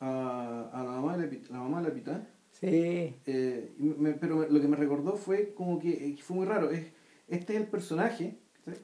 [0.00, 2.28] a, a la mamá de la, la mamá de la Pitán.
[2.52, 6.70] Sí, Eh, me- pero lo que me recordó fue como que fue muy raro.
[6.70, 6.86] Es,
[7.28, 8.80] este es el personaje ¿cachai?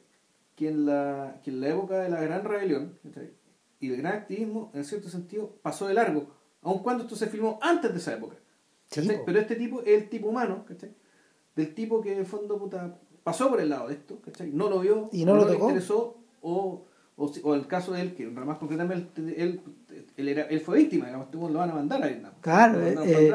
[0.56, 3.30] que en, la, que en la época de la gran rebelión ¿cachai?
[3.82, 6.28] Y del gran activismo, en cierto sentido, pasó de largo,
[6.62, 8.36] aun cuando esto se filmó antes de esa época.
[9.26, 10.94] Pero este tipo es el tipo humano, ¿cachai?
[11.56, 14.50] del tipo que en el fondo puta, pasó por el lado de esto, ¿cachai?
[14.52, 16.84] no lo vio, Y no lo le interesó, o,
[17.16, 19.60] o, el caso de él, que más concretamente él,
[20.16, 22.32] él, era, él fue víctima, digamos, este lo van a mandar a Vietnam.
[22.40, 23.34] Claro, eh, el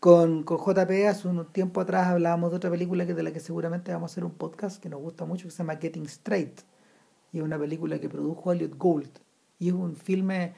[0.00, 3.38] con, con JP hace un tiempo atrás hablábamos de otra película que de la que
[3.38, 6.60] seguramente vamos a hacer un podcast que nos gusta mucho que se llama Getting Straight
[7.34, 9.10] y es una película que produjo Elliot Gould
[9.58, 10.52] y es un filme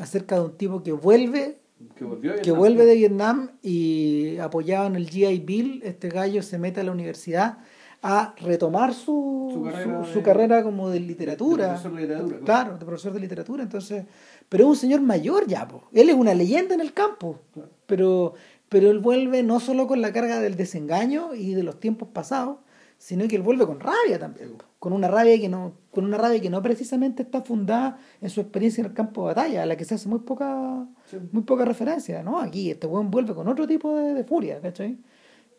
[0.00, 1.58] acerca de un tipo que vuelve
[1.94, 2.56] que que Vietnam.
[2.56, 6.92] vuelve de Vietnam y apoyado en el GI Bill, este gallo se mete a la
[6.92, 7.58] universidad
[8.02, 11.64] a retomar su, Su carrera su- su de- carrera como de literatura.
[11.64, 12.44] de profesor de literatura, claro.
[12.44, 13.62] Claro, de profesor de literatura.
[13.62, 14.04] Entonces,
[14.48, 15.84] pero es un señor mayor ya, po.
[15.92, 17.40] él es una leyenda en el campo.
[17.52, 17.70] Claro.
[17.86, 18.34] Pero,
[18.68, 22.58] pero él vuelve no solo con la carga del desengaño y de los tiempos pasados,
[22.98, 24.52] sino que él vuelve con rabia también.
[24.56, 24.64] po.
[24.78, 28.40] Con una rabia que no, con una rabia que no precisamente está fundada en su
[28.40, 31.16] experiencia en el campo de batalla, a la que se hace muy poca, Sí.
[31.32, 32.38] muy poca referencia, ¿no?
[32.40, 34.98] Aquí este buen vuelve con otro tipo de, de furia, ¿cachai?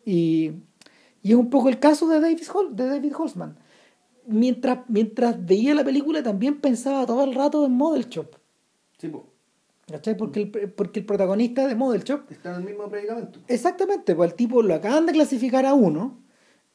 [0.04, 0.52] Y,
[1.22, 3.56] y es un poco el caso de de David Holzman.
[4.26, 8.28] mientras, mientras veía la película también pensaba todo el rato en Model Shop.
[8.98, 9.24] Sí, pues.
[9.90, 10.16] ¿Cachai?
[10.16, 12.30] Porque el, porque el protagonista de Model Shop.
[12.30, 13.40] Está en el mismo predicamento.
[13.48, 16.18] Exactamente, pues el tipo lo acaban de clasificar a uno.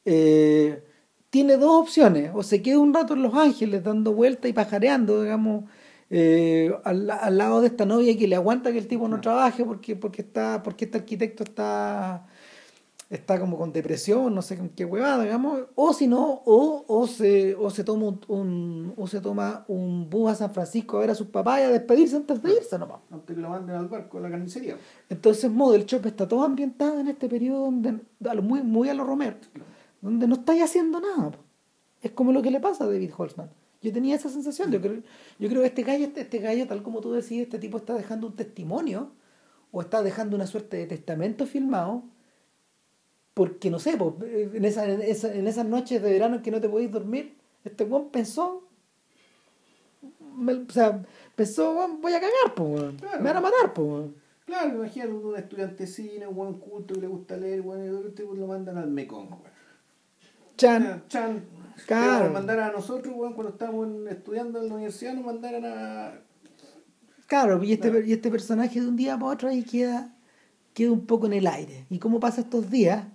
[0.06, 0.84] Eh,
[1.30, 5.22] tiene dos opciones: o se queda un rato en Los Ángeles dando vueltas y pajareando,
[5.24, 5.66] digamos,
[6.10, 9.64] eh, al, al lado de esta novia que le aguanta que el tipo no trabaje
[9.66, 12.28] porque, porque, está, porque este arquitecto está
[13.10, 17.06] está como con depresión, no sé con qué huevada, digamos, o si no, o, o,
[17.06, 21.02] se, o se toma un, un- o se toma un bus a San Francisco a
[21.02, 23.02] ver a sus papás y a despedirse antes de irse nomás.
[23.12, 24.78] Antes que lo manden al barco a la carnicería.
[25.10, 28.00] Entonces Model Shop está todo ambientado en este periodo donde,
[28.42, 29.36] muy, muy a lo Romero,
[30.04, 31.32] donde no estáis haciendo nada.
[31.32, 31.40] po.
[32.02, 33.50] Es como lo que le pasa a David Holzman.
[33.82, 34.72] Yo tenía esa sensación.
[34.72, 35.02] Yo creo,
[35.40, 37.94] yo creo que este gallo, este, este gallo, tal como tú decís, este tipo está
[37.96, 39.12] dejando un testimonio
[39.72, 42.04] o está dejando una suerte de testamento filmado
[43.34, 46.52] porque, no sé, po, en, esa, en, esa- en esas noches de verano en que
[46.52, 47.36] no te podéis dormir,
[47.66, 48.64] este weón pensó,
[50.38, 51.04] me- o sea,
[51.36, 52.76] pensó, voy a cagar, po.
[53.00, 53.18] Claro.
[53.18, 54.10] me van a matar, po.
[54.46, 58.02] Claro, imagínate un estudiante de cine, un buen culto que le gusta leer, bueno,
[58.36, 59.30] lo mandan al Mekong.
[60.64, 61.46] Chan, Chan,
[61.88, 62.26] Claro.
[62.26, 66.14] nos mandaran a nosotros, weón, cuando estábamos estudiando en la universidad, nos mandaran a.
[67.28, 68.06] Claro, y este, Claro.
[68.06, 70.16] y este personaje de un día para otro ahí queda,
[70.74, 71.86] queda un poco en el aire.
[71.90, 73.06] ¿Y cómo pasa estos días?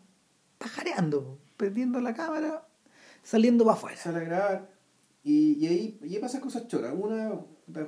[0.58, 2.66] Pajareando, perdiendo la cámara,
[3.22, 3.96] saliendo para afuera.
[3.96, 4.70] sale a grabar
[5.22, 6.92] y, y ahí, y ahí pasan cosas choras.
[6.98, 7.32] Una,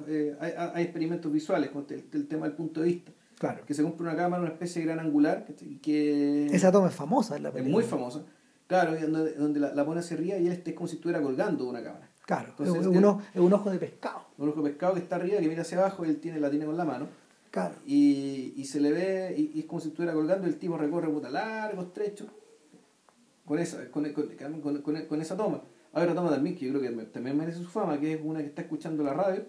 [0.07, 3.13] eh, hay, hay experimentos visuales con el, el tema del punto de vista.
[3.39, 3.65] Claro.
[3.67, 6.95] Que se compra una cámara, una especie de gran angular, que, que Esa toma es
[6.95, 8.25] famosa en la es muy famosa.
[8.71, 11.21] Claro, donde, donde la, la pone hacia arriba y él está- es como si estuviera
[11.21, 12.09] colgando de una cámara.
[12.25, 14.21] Claro, Entonces, es un, ojo- es un ojo de pescado.
[14.39, 16.65] Un ojo de pescado que está arriba, que mira hacia abajo, él tiene, la tiene
[16.67, 17.09] con la mano.
[17.51, 17.75] Claro.
[17.85, 20.79] Y, y se le ve, y, y es como si estuviera colgando, y el tipo
[20.79, 22.27] recorre puta largo, estrecho,
[23.45, 25.63] con esa, con, con, con- esa toma.
[25.93, 28.39] Hay otra toma también que yo creo que también merece su fama, que es una
[28.39, 29.43] que está escuchando la radio,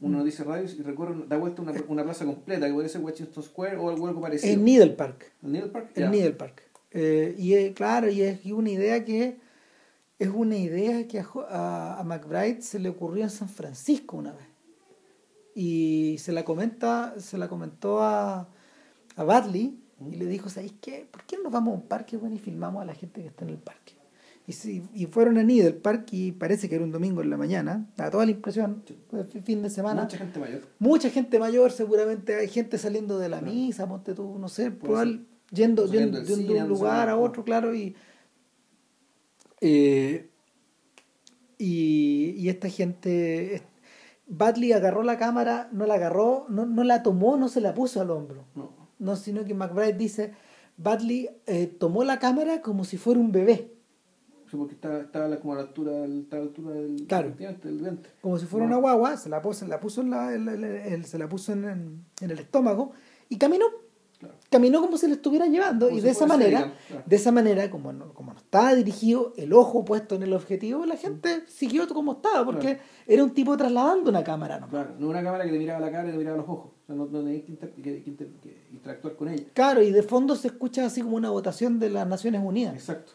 [0.00, 3.42] una noticia radio, y recorre, da vuelta una, una plaza completa, que puede ser Washington
[3.42, 4.52] Square o algo, parecido.
[4.54, 5.32] En Needle Park.
[5.42, 5.90] ¿El Needle Park?
[5.96, 6.10] En.
[6.12, 6.62] Needle Park.
[6.94, 9.38] Eh, y es, claro, y es una idea que
[10.18, 14.32] es una idea que a, a, a McBride se le ocurrió en San Francisco una
[14.32, 14.46] vez.
[15.54, 18.48] Y se la comenta, se la comentó a,
[19.16, 19.78] a Badley
[20.10, 21.06] y le dijo, ¿sabéis qué?
[21.10, 23.28] ¿Por qué no nos vamos a un parque bueno, y filmamos a la gente que
[23.28, 23.94] está en el parque?
[24.46, 27.36] Y, sí, y fueron a Needle Park y parece que era un domingo en la
[27.36, 28.82] mañana, da toda la impresión,
[29.44, 30.02] fin de semana.
[30.02, 30.62] Mucha gente mayor.
[30.80, 35.24] Mucha gente mayor, seguramente hay gente saliendo de la misa, ponte tú, no sé, probable-
[35.52, 37.94] yendo, Saliendo yendo del de un- lugar a otro, claro, y,
[39.60, 40.28] eh,
[41.58, 43.62] y, y esta gente,
[44.26, 48.00] Badley agarró la cámara, no la agarró, no, no la tomó, no se la puso
[48.00, 48.70] al hombro, No.
[48.98, 50.32] no, sino que McBride dice,
[50.76, 53.68] Badley eh, tomó la cámara como si fuera un bebé,
[54.50, 57.30] Sí, porque estaba, estaba como a la altura a la altura del, Claro.
[57.38, 58.72] del como si fuera No.
[58.72, 61.64] una guagua, se la puso, se la puso, en, la, el- se la puso en,
[61.64, 62.92] en- en el estómago
[63.30, 63.64] y caminó.
[64.22, 64.36] Claro.
[64.50, 67.02] Caminó como si le estuviera llevando Como y de esa manera, claro.
[67.04, 70.86] de esa manera, como no, como no estaba dirigido, el ojo puesto en el objetivo,
[70.86, 74.70] la gente siguió como estaba, porque era un tipo trasladando una cámara nomás.
[74.70, 76.70] Claro, no una cámara que te miraba la cara y te miraba los ojos.
[76.82, 79.44] O sea, no, no tenías que, inter- que- que inter- que interactuar con ella.
[79.54, 82.74] Claro, y de fondo se escucha así como una votación de las Naciones Unidas.
[82.74, 83.12] Exacto.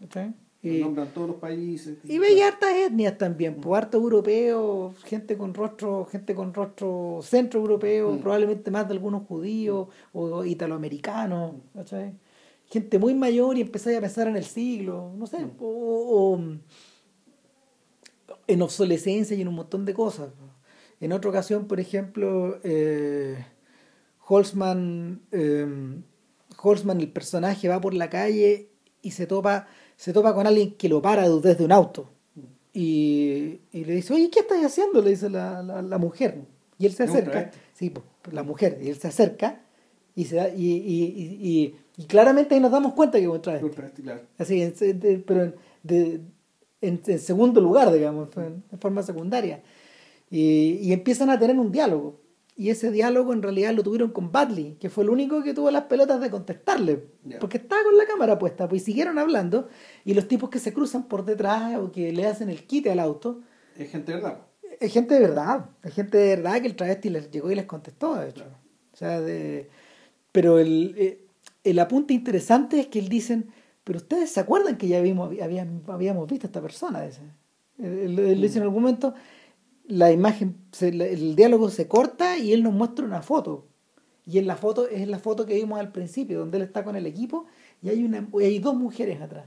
[0.00, 0.32] ¿cachai?
[0.60, 1.98] Y, nombran todos los países.
[2.02, 7.60] y veía hartas etnias también, pues harto europeo, gente con rostro, gente con rostro centro
[7.60, 8.18] europeo, Mm.
[8.18, 12.12] probablemente más de algunos judíos o italoamericanos, ¿cachai?
[12.66, 15.50] Gente muy mayor y empezáis a pensar en el siglo, no sé, Mm.
[15.60, 16.40] o, o
[18.46, 20.30] en obsolescencia y en un montón de cosas.
[21.00, 23.44] En otra ocasión, por ejemplo, eh,
[24.26, 25.66] Holzman, eh,
[26.60, 28.70] Holzman, el personaje, va por la calle
[29.02, 29.68] y se topa,
[29.98, 32.08] se topa con alguien que lo para desde un auto.
[32.72, 35.02] Y, y le dice, oye, ¿qué estás haciendo?
[35.02, 36.38] Le dice la, la, la mujer.
[36.78, 37.50] Y él se acerca.
[37.74, 38.78] Sí, pues, la mujer.
[38.80, 39.60] Y él se acerca
[40.14, 43.66] y, se da- y, y, y, claramente ahí nos damos cuenta que es un travesti.
[44.38, 46.20] Así, en, de- pero en, de-
[46.80, 49.60] en- en segundo lugar, digamos, en, forma secundaria.
[50.30, 52.20] Y, y empiezan a tener un diálogo.
[52.58, 55.70] Y ese diálogo en realidad lo tuvieron con Badley, que fue el único que tuvo
[55.70, 57.04] las pelotas de contestarle.
[57.38, 59.68] Porque estaba con la cámara puesta, pues y siguieron hablando.
[60.04, 62.98] Y los tipos que se cruzan por detrás o que le hacen el quite al
[62.98, 63.42] auto,
[63.76, 64.38] Es gente verdad.
[64.80, 65.66] es gente de verdad.
[65.84, 68.44] Es gente de verdad que el travesti les llegó y les contestó, de hecho.
[68.92, 69.70] O sea, de...
[70.32, 71.20] Pero el, eh,
[71.62, 73.50] el apunte interesante es que él dicen,
[73.84, 77.02] pero ustedes se acuerdan que ya vimos, habíamos, habíamos visto a esta persona.
[77.02, 77.20] Dice.
[77.78, 79.14] Él, él- él dice en algún momento,
[79.88, 83.66] la imagen, se- el diálogo se corta y él nos muestra una foto.
[84.26, 86.94] Y en la foto es la foto que vimos al principio, donde él está con
[86.96, 87.46] el equipo
[87.82, 89.46] y hay, una, y hay dos mujeres atrás.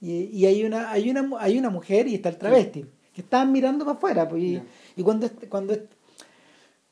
[0.00, 3.52] Y, y hay, una, hay, una, hay una mujer y está el travesti, que están
[3.52, 4.28] mirando para afuera.
[4.28, 4.62] Pues, y,
[4.96, 5.74] y cuando, cuando,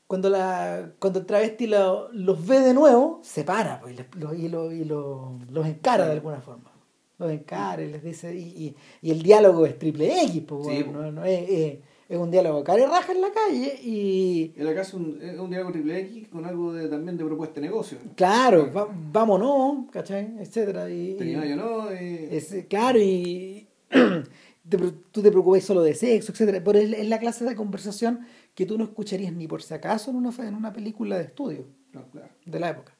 [0.07, 4.15] cuando, la, cuando el travesti lo- los ve de nuevo, se para pues, y, les-
[4.15, 6.71] lo- y, lo- y lo- los encara de alguna forma.
[7.17, 8.35] Los encara y les dice.
[8.35, 11.79] Y, el diálogo es triple X, pues, Sí, bueno, no, no es, es-
[12.15, 14.53] es un diálogo cara y raja en la calle y.
[14.55, 17.59] En la casa un, es un diálogo triple X con algo de, también de propuesta
[17.59, 17.97] de negocio.
[18.15, 20.33] Claro, va- vámonos, ¿cachai?
[20.39, 20.89] Etcétera.
[20.89, 24.77] Y, Te y- yo no, eh, es, claro, y te
[25.11, 26.61] tú te preocupas solo de sexo, etcétera.
[26.63, 28.21] Pero es, es la clase de conversación
[28.55, 31.65] que tú no escucharías ni por si acaso en una, en una película de estudio
[31.91, 32.29] no, claro.
[32.45, 32.93] de la época.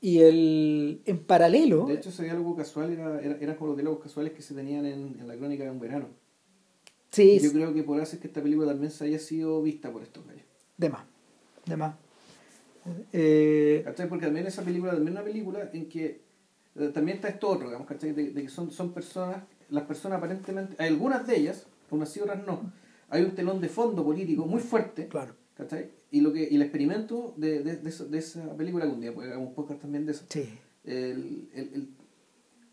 [0.00, 4.02] Y el, en paralelo, De hecho, ese diálogo casual era, era, eran como los diálogos
[4.02, 6.06] casuales que se tenían en, en la crónica de un verano.
[7.12, 9.92] Sí, Yo creo que por eso es que esta película también se haya sido vista
[9.92, 10.42] por estos gallos.
[10.76, 11.04] de más,
[11.66, 11.94] de más.
[13.12, 14.08] Eh, ¿Cachai?
[14.08, 16.20] Porque también esa película también es una película en que
[16.74, 18.12] eh, también está esto otro, digamos, ¿cachai?
[18.12, 22.20] De, de que son, son personas, las personas aparentemente, hay algunas de ellas, unas sí,
[22.20, 22.72] otras no,
[23.10, 25.90] hay un telón de fondo político muy fuerte, claro, ¿cachai?
[26.10, 29.12] Y, lo que, y el experimento de, de, de, esa, de esa película, algún día,
[29.12, 30.48] porque hagamos un podcast también de eso, sí,
[30.84, 31.88] el, el, el,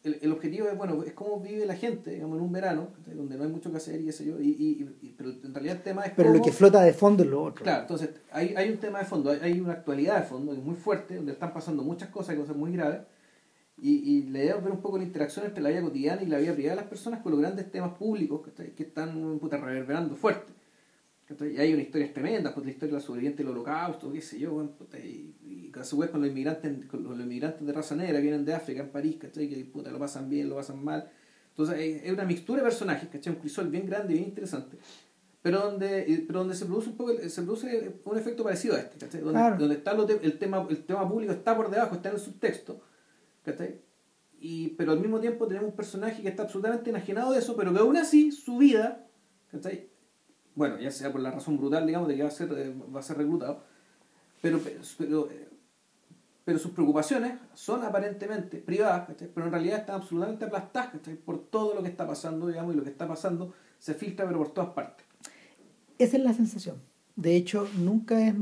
[0.09, 3.37] el, el objetivo es, bueno, es cómo vive la gente, digamos, en un verano, donde
[3.37, 5.77] no hay mucho que hacer y qué sé yo, y, y, y- pero en realidad
[5.77, 7.63] el tema es pero lo que flota de fondo es lo otro.
[7.63, 10.59] Claro, entonces hay, hay un tema de fondo, hay, hay una actualidad de fondo que
[10.59, 13.01] es muy fuerte, donde están pasando muchas cosas, cosas muy graves,
[13.81, 16.25] y, y la idea es ver un poco la interacción entre la vida cotidiana y
[16.25, 18.41] la vida privada de las personas con los grandes temas públicos
[18.75, 20.51] que están puta, reverberando fuerte.
[21.51, 24.39] Y hay una historia tremenda, pues la historia de la sobreviviente del holocausto, qué sé
[24.39, 27.71] yo, bueno, puta, y, y a su vez con los inmigrantes, con los inmigrantes de
[27.73, 29.47] raza negra vienen de África, en París, ¿cachai?
[29.47, 31.09] que puta, lo pasan bien, lo pasan mal.
[31.51, 33.33] Entonces es es una mixtura de personajes, ¿cachai?
[33.33, 34.77] un crisol bien grande y bien interesante
[35.41, 38.75] pero donde, eh, pero donde se produce un poco el- se produce un efecto parecido
[38.75, 39.21] a este, ¿cachai?
[39.21, 39.57] Donde, Claro.
[39.57, 42.21] donde está lo te- el tema el tema público está por debajo, está en el
[42.21, 42.81] subtexto,
[43.45, 43.79] ¿cachai?
[44.41, 47.71] Y, pero al mismo tiempo tenemos un personaje que está absolutamente enajenado de eso, pero
[47.73, 49.07] que aún así su vida,
[49.49, 49.88] ¿cachai?
[50.55, 52.99] Bueno, ya sea por la razón brutal, digamos, de que va a ser, eh, va
[52.99, 53.63] a ser reclutado,
[54.41, 54.59] pero,
[54.97, 55.47] pero, eh,
[56.43, 61.15] pero sus preocupaciones son aparentemente privadas, pero en realidad están absolutamente aplastadas ¿cachai?
[61.15, 64.39] por todo lo que está pasando, digamos, y lo que está pasando se filtra pero
[64.39, 65.05] por todas partes.
[65.97, 66.77] Esa es la sensación.
[67.15, 68.33] De hecho, nunca es,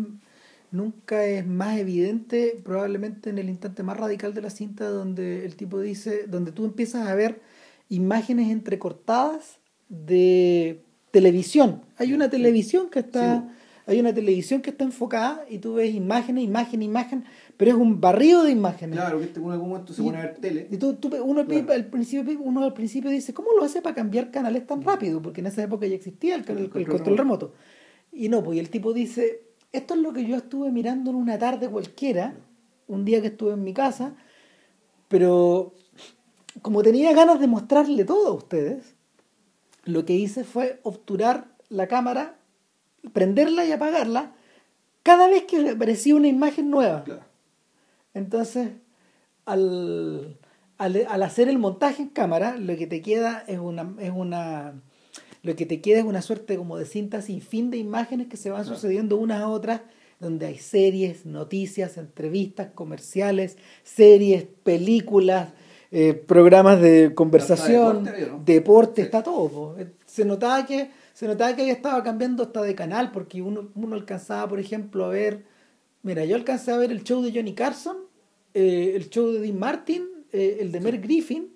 [0.71, 5.55] nunca es más evidente, probablemente en el instante más radical de la cinta, donde el
[5.55, 7.41] tipo dice, donde tú empiezas a ver
[7.89, 9.57] imágenes entrecortadas
[9.89, 11.81] de televisión.
[11.97, 13.55] Hay una televisión que está, Sí.
[13.91, 17.23] hay una televisión que está enfocada y tú ves imágenes, imagen, imagen,
[17.55, 18.97] pero es un barrido de imágenes.
[18.99, 20.67] Claro, que este en algún momento se pone a ver tele.
[20.69, 21.73] Y tú, tú- uno, al Claro.
[21.73, 25.21] al principio, uno al principio dice, ¿cómo lo hace para cambiar canales tan rápido?
[25.21, 27.53] Porque en esa época ya existía el, el- el control control remoto.
[28.11, 31.15] Y no, pues y el tipo dice, esto es lo que yo estuve mirando en
[31.17, 32.35] una tarde cualquiera,
[32.87, 34.15] un día que estuve en mi casa,
[35.07, 35.73] pero
[36.61, 38.95] como tenía ganas de mostrarle todo a ustedes,
[39.87, 42.37] lo que hice fue obturar la cámara,
[43.13, 44.33] prenderla y apagarla
[45.03, 47.03] cada vez que aparecía una imagen nueva.
[47.03, 47.23] Claro.
[48.13, 48.71] Entonces,
[49.45, 50.37] al,
[50.77, 54.75] al, al hacer el montaje en cámara, lo que te queda es una, es una
[55.43, 58.35] lo que te queda es una suerte como de cinta sin fin de imágenes que
[58.35, 59.81] se van sucediendo unas a otras,
[60.19, 65.53] donde hay series, noticias, entrevistas, comerciales, series, películas,
[65.89, 68.09] eh, programas de conversación,
[68.43, 69.75] deporte está todo.
[70.05, 73.95] Se notaba que se notaba que había estado cambiando hasta de canal, porque uno, uno
[73.95, 75.45] alcanzaba, por ejemplo, a ver,
[76.03, 77.97] mira, yo alcancé a ver el show de Johnny Carson,
[78.53, 81.53] eh, el show de Dean Martin, eh, el de Mer Griffin,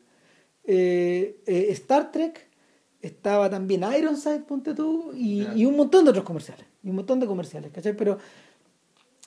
[0.65, 2.50] Star Trek,
[3.02, 7.20] estaba también Ironside, ponte tú, y, y un montón de otros comerciales, y un montón
[7.20, 7.96] de comerciales, ¿cachai?
[7.96, 8.17] Pero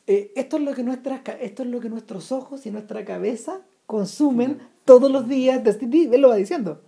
[0.06, 4.73] esto, es lo que nuestras, esto es lo que nuestros ojos y nuestra cabeza consumen.
[4.84, 6.82] Todos los días, ti, él lo va diciendo.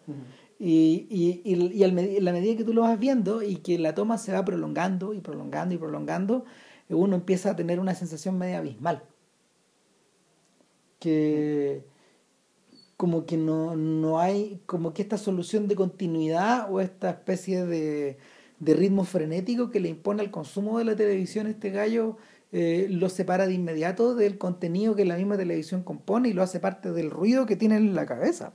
[0.59, 3.95] Y, y, y, y al la medida que tú lo vas viendo y que la
[3.95, 6.45] toma se va prolongando y prolongando y prolongando,
[6.89, 9.03] uno empieza a tener una sensación media abismal.
[10.99, 11.85] Que
[12.97, 18.17] como que no, no hay, como que esta solución de continuidad o esta especie de,
[18.59, 22.17] de ritmo frenético que le impone al consumo de la televisión este gallo
[22.59, 26.59] eh, lo separa de inmediato del contenido que la misma televisión compone y lo hace
[26.59, 28.55] parte del ruido que tiene en la cabeza.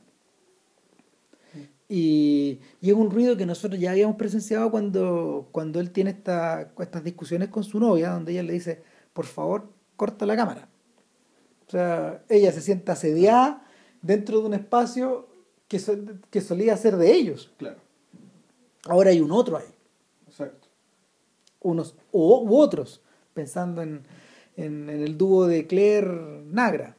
[1.87, 6.73] Y, y es un ruido que nosotros ya habíamos presenciado cuando, cuando él tiene esta,
[6.79, 8.81] estas discusiones con su novia, donde ella le dice,
[9.13, 10.67] por favor, corta la cámara.
[11.67, 13.63] O sea, ella se sienta asediada
[14.01, 15.27] dentro de un espacio
[15.67, 15.79] que,
[16.31, 17.51] que solía ser de ellos.
[17.57, 17.77] Claro,
[18.87, 19.71] Ahora hay un otro ahí,
[20.27, 20.69] exacto.
[21.61, 24.01] unos u, u otros, pensando en,
[24.57, 26.97] en, en el dúo de Claire Nagra.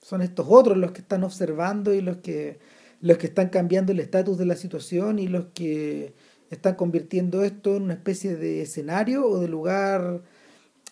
[0.00, 2.58] Son estos otros los que están observando y los que,
[3.00, 6.14] los que están cambiando el estatus de la situación y los que
[6.50, 10.22] están convirtiendo esto en una especie de escenario o de lugar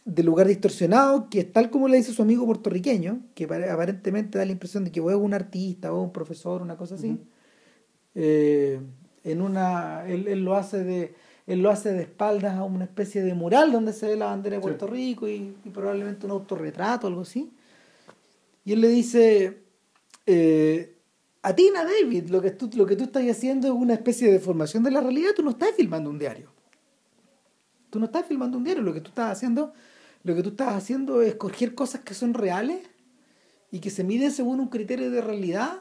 [0.04, 4.44] de lugar distorsionado que es tal como le dice su amigo puertorriqueño que aparentemente da
[4.44, 7.20] la impresión de que es un artista o un profesor una cosa así
[8.16, 8.80] eh,
[9.22, 11.14] en una él, lo hace de
[11.46, 14.56] él lo hace de espaldas a una especie de mural donde se ve la bandera
[14.56, 17.50] de Puerto Rico y, probablemente un autorretrato algo así
[18.64, 19.62] y él le dice
[20.26, 20.92] eh,
[21.42, 24.38] a ti, David, lo que, tú, lo que tú estás haciendo es una especie de
[24.38, 26.52] formación de la realidad, tú no estás filmando un diario.
[27.90, 29.72] Tú no estás filmando un diario, lo que tú estás haciendo,
[30.22, 32.88] lo que tú estás haciendo es coger cosas que son reales
[33.72, 35.80] y que se miden según un criterio de realidad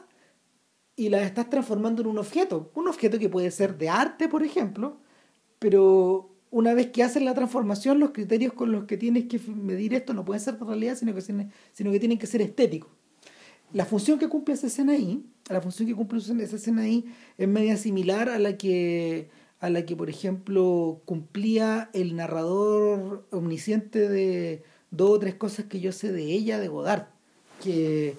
[0.96, 2.72] y las estás transformando en un objeto.
[2.74, 4.98] Un objeto que puede ser de arte, por ejemplo,
[5.62, 9.94] pero una vez que haces la transformación, los criterios con los que tienes que medir
[9.94, 12.90] esto no pueden ser de realidad, sino que, tienen que ser estéticos.
[13.72, 17.04] La función que cumple esa escena ahí la función que cumple esa escena ahí
[17.38, 19.28] es media similar a la que
[19.60, 25.80] a la que por ejemplo cumplía el narrador omnisciente de dos o tres cosas que
[25.80, 27.06] yo sé de ella de Godard
[27.62, 28.16] que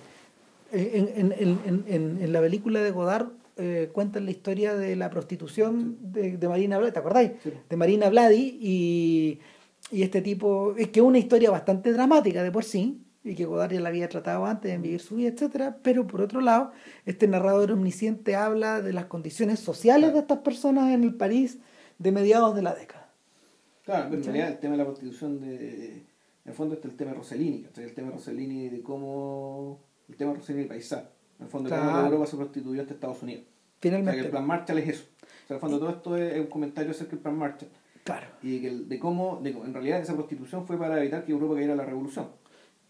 [0.72, 3.28] en, la película de Godard
[3.58, 7.32] eh, cuentan la historia de la prostitución de, Marina Vladi, ¿te acordáis?
[7.70, 9.40] De Marina Vladi y,
[9.92, 13.46] y este tipo, es que es una historia bastante dramática de por sí, y que
[13.46, 16.72] Godard ya la había tratado antes de vivir su vida, etcétera, pero por otro lado,
[17.06, 21.60] este narrador omnisciente habla de las condiciones sociales de estas personas en el París
[22.00, 23.10] de mediados de la década.
[23.86, 26.06] Claro, pero en realidad el tema de la prostitución de
[26.46, 29.80] en el fondo está el tema Rossellini, el tema Rossellini de cómo
[30.10, 31.08] el tema Rossellini paisano,
[31.44, 31.92] en el fondo claro.
[31.92, 33.44] cómo Europa se prostituyó ante Estados Unidos.
[33.80, 34.12] Finalmente.
[34.12, 35.04] O sea, que el plan Marshall es eso.
[35.22, 37.70] O sea, en el fondo todo esto es un comentario acerca del plan Marshall.
[38.04, 38.28] Claro.
[38.42, 41.78] Y de cómo, de, en realidad esa prostitución fue para evitar que Europa cayera a
[41.78, 42.28] la revolución.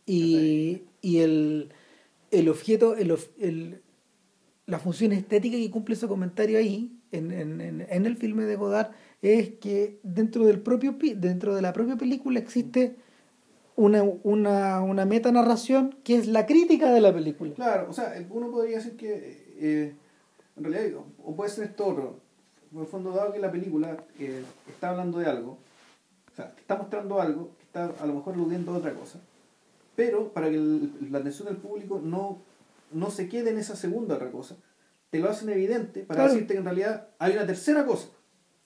[0.05, 1.71] Y, y el,
[2.31, 3.81] el objeto, el, el,
[4.65, 8.91] la función estética que cumple ese comentario ahí, en, en, en, el filme de Godard,
[9.21, 12.95] es que dentro, del propio, dentro de la propia película existe
[13.75, 17.53] una, una, una metanarración que es la crítica de la película.
[17.53, 19.95] Claro, o sea, uno podría decir que, eh,
[20.55, 22.19] en realidad, o puede ser esto otro,
[22.71, 25.57] en el fondo, dado que la película eh, está hablando de algo,
[26.31, 29.19] o sea, está mostrando algo, está a lo mejor aludiendo a otra cosa,
[29.95, 30.59] pero para que
[31.09, 32.39] la atención del público no,
[32.91, 34.55] no se quede en esa segunda otra cosa,
[35.09, 38.07] te lo hacen evidente para decirte que en realidad hay una tercera cosa.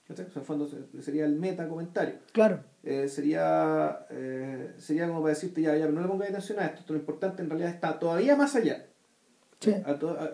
[0.10, 0.70] O sea, en el fondo
[1.02, 2.16] sería el meta comentario.
[2.32, 2.64] Claro.
[2.90, 6.80] Eh, sería, eh, sería como para decirte, ya, ya, no le pongas atención a esto,
[6.80, 8.86] esto lo importante en realidad está todavía más allá.
[9.60, 9.74] Sí.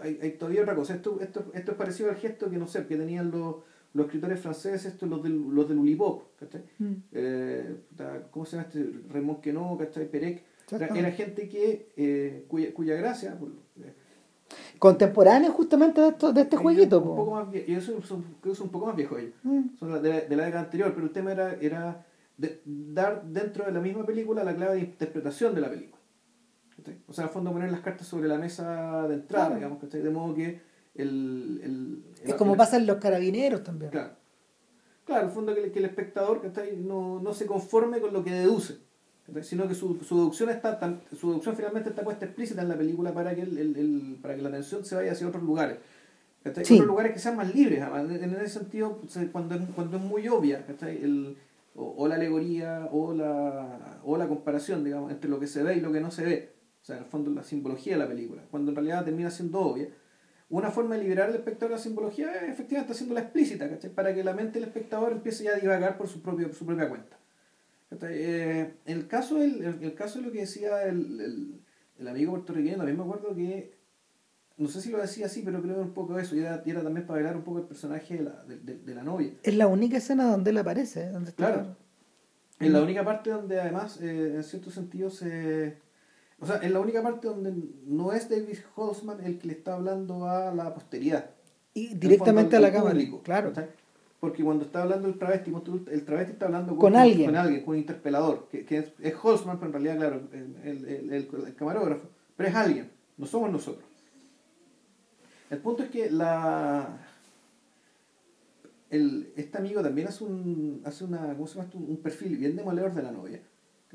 [0.03, 0.93] hay, todavía otra cosa.
[0.93, 3.55] Esto, esto, esto es parecido al gesto que no sé, que tenían los,
[3.93, 6.25] los escritores franceses, estos, los del, los del Ulipop,
[6.77, 6.93] mm.
[7.13, 7.75] eh,
[8.29, 8.87] ¿Cómo se llama este?
[9.09, 10.07] Raymond Queneau, ¿cachai?
[10.07, 13.35] Perec era, gente que, eh, cuya, cuya gracia...
[14.77, 17.01] Contemporánea justamente de, esto, de este jueguito.
[17.01, 19.33] Un poco más y eso son, un poco más viejos ellos.
[19.41, 19.75] Mm.
[19.79, 22.05] Son de la, de la, década anterior, pero el tema era, era
[22.65, 26.01] dar dentro de la misma película la clave de interpretación de la película.
[27.07, 30.35] O sea, al fondo poner las cartas sobre la mesa de entrada, digamos, De modo
[30.35, 30.61] que
[30.95, 31.61] el...
[31.63, 33.91] el, es como pasa en los carabineros también.
[33.91, 34.15] Claro.
[35.05, 36.41] Claro, al fondo que, que el espectador
[36.77, 38.77] no, no se conforme con lo que deduce
[39.41, 40.77] sino que su, su deducción está
[41.17, 44.41] su deducción finalmente está puesta explícita en la película para que el, el, para que
[44.41, 45.77] la atención se vaya hacia otros lugares
[46.45, 48.99] otros lugares que sean más libres en ese sentido
[49.31, 51.37] cuando, cuando es muy obvia el,
[51.75, 55.81] o, la alegoría o la, o la comparación digamos entre lo que se ve y
[55.81, 56.53] lo que no se ve.
[56.81, 59.59] O sea en el fondo la simbología de la película cuando en realidad termina siendo
[59.59, 59.89] obvia.
[60.49, 64.23] Una forma de liberar al espectador de la simbología es efectivamente haciéndola explícita para que
[64.23, 67.17] la mente del espectador empiece ya a divagar por su, propio, su propia cuenta.
[68.01, 71.61] Eh, el, caso el, el, caso de lo que decía el, el,
[71.99, 73.73] el, amigo puertorriqueño, también me acuerdo que,
[74.57, 76.83] no sé si lo decía así, pero creo que un poco eso, y era, era
[76.83, 79.33] también para hablar un poco el personaje de la, de, de, la novia.
[79.43, 81.75] Es la única escena donde él aparece, donde está claro.
[82.59, 85.77] Es la única parte donde además, eh, en cierto sentido, se...
[86.39, 87.53] O sea, es la única parte donde
[87.85, 91.31] no es David Holzman el que le está hablando a la posteridad.
[91.73, 92.99] Y directamente a la cámara.
[93.23, 93.53] Claro
[94.23, 95.51] porque cuando está hablando el travesti,
[95.91, 99.13] el travesti está hablando con, alguien, con, alguien, con un interpelador, que, que es, es,
[99.21, 103.83] Holzman, pero en realidad, claro, el, el, el, camarógrafo, pero es alguien, no somos nosotros.
[105.53, 106.99] El punto es que la
[108.89, 112.93] el, este amigo también hace un hace una ¿cómo se llama un perfil bien demoledor
[112.93, 113.41] de la novia.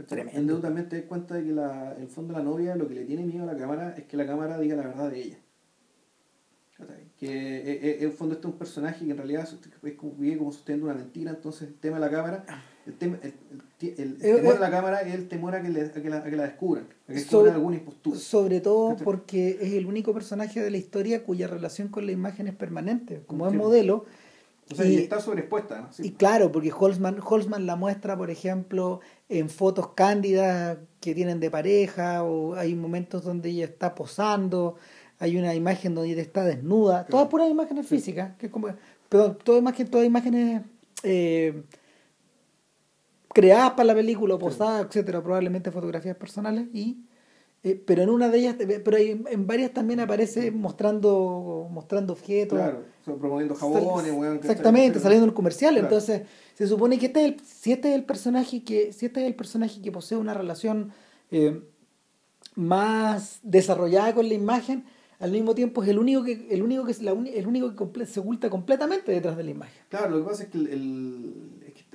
[0.07, 0.61] Tremendo.
[0.61, 3.05] también te das cuenta de que la, el fondo de la novia lo que le
[3.05, 5.39] tiene miedo a la cámara es que la cámara diga la verdad de ella
[7.19, 9.49] que eh, eh, en el fondo este es un personaje que en realidad
[9.83, 12.45] es como, vive como sosteniendo una mentira, entonces el tema de la cámara
[12.89, 13.35] El, tem- el-
[13.81, 14.57] el- el- el Eh, temor eh.
[14.57, 16.45] a la cámara es el temor a que, le- a que, la, a que la
[16.45, 18.19] descubran, a que descubran alguna impostura.
[18.19, 22.49] Sobre todo porque es el único personaje de la historia cuya relación con la imagen
[22.49, 23.23] es permanente.
[23.27, 23.59] Como es Sí.
[23.59, 24.07] modelo,
[24.71, 26.03] O sea, y, y- está sobreexpuesta, sí.
[26.07, 31.51] Y claro, porque Holzman, Holzman la muestra, por ejemplo, en fotos cándidas que tienen de
[31.51, 34.77] pareja, o hay momentos donde ella está posando,
[35.21, 37.11] hay una imagen donde ella está desnuda, Claro.
[37.11, 37.97] todas puras imágenes Sí.
[37.97, 38.69] físicas, que es como,
[39.09, 40.63] perdón, todas imágenes, todas imágenes
[41.03, 41.63] eh,
[43.41, 47.05] creadas para la película, o posadas, etcétera, probablemente fotografías personales, y
[47.65, 52.57] eh, pero en una de ellas, pero hay- en varias también aparece mostrando, mostrando objetos.
[52.59, 52.83] Claro,
[53.19, 54.37] promoviendo jabones, weón.
[54.37, 55.73] Exactamente, saliendo en el comercial.
[55.75, 55.87] Claro.
[55.89, 56.23] Entonces,
[56.55, 59.27] se supone que este es el, si este es el personaje que, si este es
[59.27, 60.93] el personaje que posee una relación
[61.31, 61.61] eh,
[62.55, 64.85] más desarrollada con la imagen,
[65.19, 67.77] al mismo tiempo es el único que, el único que, es la el único que
[67.77, 69.83] comple- se oculta completamente detrás de la imagen.
[69.89, 71.35] Claro, lo que pasa es que, el,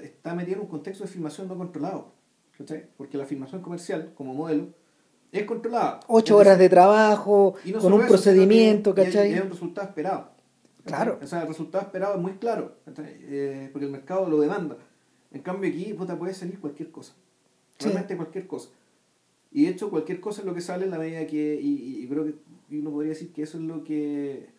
[0.03, 2.11] está metido en un contexto de filmación no controlado.
[2.57, 2.85] ¿cachai?
[2.97, 4.67] Porque la filmación comercial, como modelo,
[5.31, 5.99] es controlada.
[6.07, 9.33] Ocho horas de trabajo, y no con un eso, procedimiento, hay- ¿cachai?
[9.33, 10.29] hay un resultado esperado.
[10.85, 11.17] Claro.
[11.23, 12.75] O sea, el resultado esperado es muy claro.
[12.97, 14.77] Eh, porque el mercado lo demanda.
[15.31, 17.13] En cambio aquí, puta, puede salir cualquier cosa.
[17.79, 17.85] Sí.
[17.85, 18.69] Realmente cualquier cosa.
[19.51, 21.59] Y de hecho, cualquier cosa es lo que sale en la medida que.
[21.59, 22.35] Y, y- y creo que
[22.69, 24.49] y uno podría decir que eso es lo que.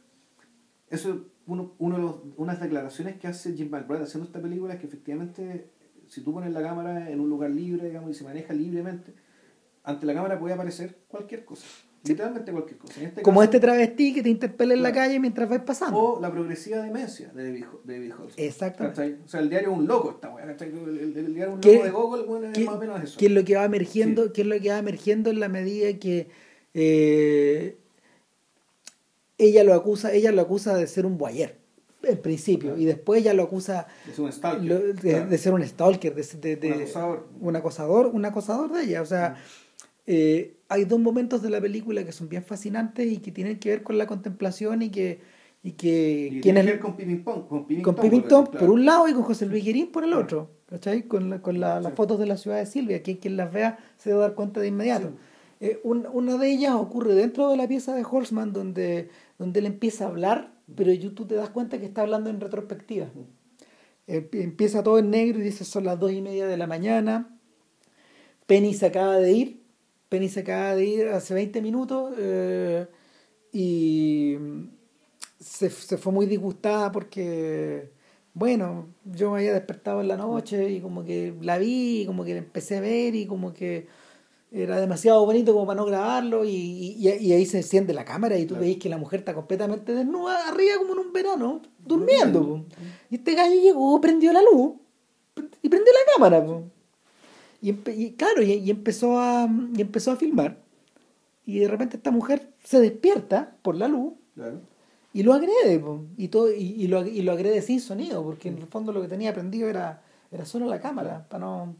[0.90, 1.16] Eso es
[1.46, 4.86] uno, uno de los, unas declaraciones que hace Jim McBride haciendo esta película es que
[4.86, 5.70] efectivamente,
[6.08, 9.12] si tú pones la cámara en un lugar libre, digamos, y se maneja libremente,
[9.82, 11.66] ante la cámara puede aparecer cualquier cosa.
[12.06, 13.00] Literalmente cualquier cosa.
[13.02, 15.98] Este Como caso, este travesti que te interpela en la calle mientras vas pasando.
[15.98, 18.12] O la progresiva demencia de David, David.
[18.36, 19.00] Exactamente.
[19.00, 19.18] ¿Cachai?
[19.24, 20.44] O sea, el diario es un loco esta weá.
[20.44, 22.78] El, el- el diario es un ¿Qué- loco de Google, bueno, es ¿Qué, más o
[22.78, 23.18] menos eso.
[23.18, 24.32] qué es lo que va emergiendo?
[24.34, 26.28] ¿Qué es lo que va emergiendo en la medida que
[26.74, 27.78] eh,
[29.38, 31.58] ella lo acusa, ella lo acusa de ser un boyer
[32.02, 32.80] en principio, Claro.
[32.82, 33.86] y después ella lo acusa
[34.30, 34.64] stalker.
[34.64, 35.26] lo- de, claro.
[35.30, 37.28] de ser un stalker, de, de- Un acosador.
[37.40, 39.00] un acosador, un acosador de ella.
[39.02, 39.36] O sea,
[40.06, 43.70] eh, hay dos momentos de la película que son bien fascinantes y que tienen que
[43.70, 45.20] ver con la contemplación y que
[45.66, 47.48] y que Y tiene que ver con Pipintón.
[47.48, 48.58] Con con Pipintón claro.
[48.66, 51.04] por un lado y con José Luis Guirín por el otro, ¿cachai?
[51.04, 51.96] Con, la- con la- las Sí.
[51.96, 54.60] fotos de la ciudad de Silvia, que quien las vea se va a dar cuenta
[54.60, 55.08] de inmediato.
[55.08, 55.14] Sí.
[55.66, 59.08] Eh, un- una de ellas ocurre dentro de la pieza de Holzman, donde,
[59.38, 63.08] donde él empieza a hablar, pero tú te das cuenta que está hablando en retrospectiva.
[64.06, 67.38] Eh, empieza todo en negro y dice son las dos y media de la mañana,
[68.46, 69.62] Penny se acaba de ir,
[70.08, 72.86] Penny se acaba de ir hace 20 minutos eh,
[73.52, 74.36] y
[75.40, 77.90] se, se fue muy disgustada porque,
[78.34, 82.24] bueno, yo me había despertado en la noche y como que la vi, y como
[82.24, 83.86] que la empecé a ver y como que
[84.56, 88.38] era demasiado bonito como para no grabarlo y, y, y ahí se enciende la cámara
[88.38, 88.60] y tú Claro.
[88.64, 92.64] veis que la mujer está completamente desnuda arriba como en un verano, durmiendo.
[93.10, 94.74] Y este gallo llegó, prendió la luz
[95.60, 96.44] y prendió la cámara.
[96.46, 96.62] po.
[97.60, 97.72] Y,
[98.12, 100.58] claro, y, empezó a, y empezó a filmar.
[101.46, 104.60] Y de repente esta mujer se despierta por la luz Claro.
[105.12, 105.78] y lo agrede.
[105.80, 106.04] po.
[106.16, 109.02] Y, todo, y, y lo, y lo agrede sin sonido, porque en el fondo lo
[109.02, 111.74] que tenía prendido era, era solo la cámara, para no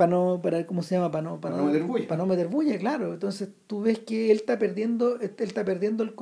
[0.00, 2.08] para no para cómo se llama para no Para no meter bulla.
[2.08, 3.12] para no meter bulla claro.
[3.12, 6.14] Entonces tú ves que él está perdiendo él está perdiendo el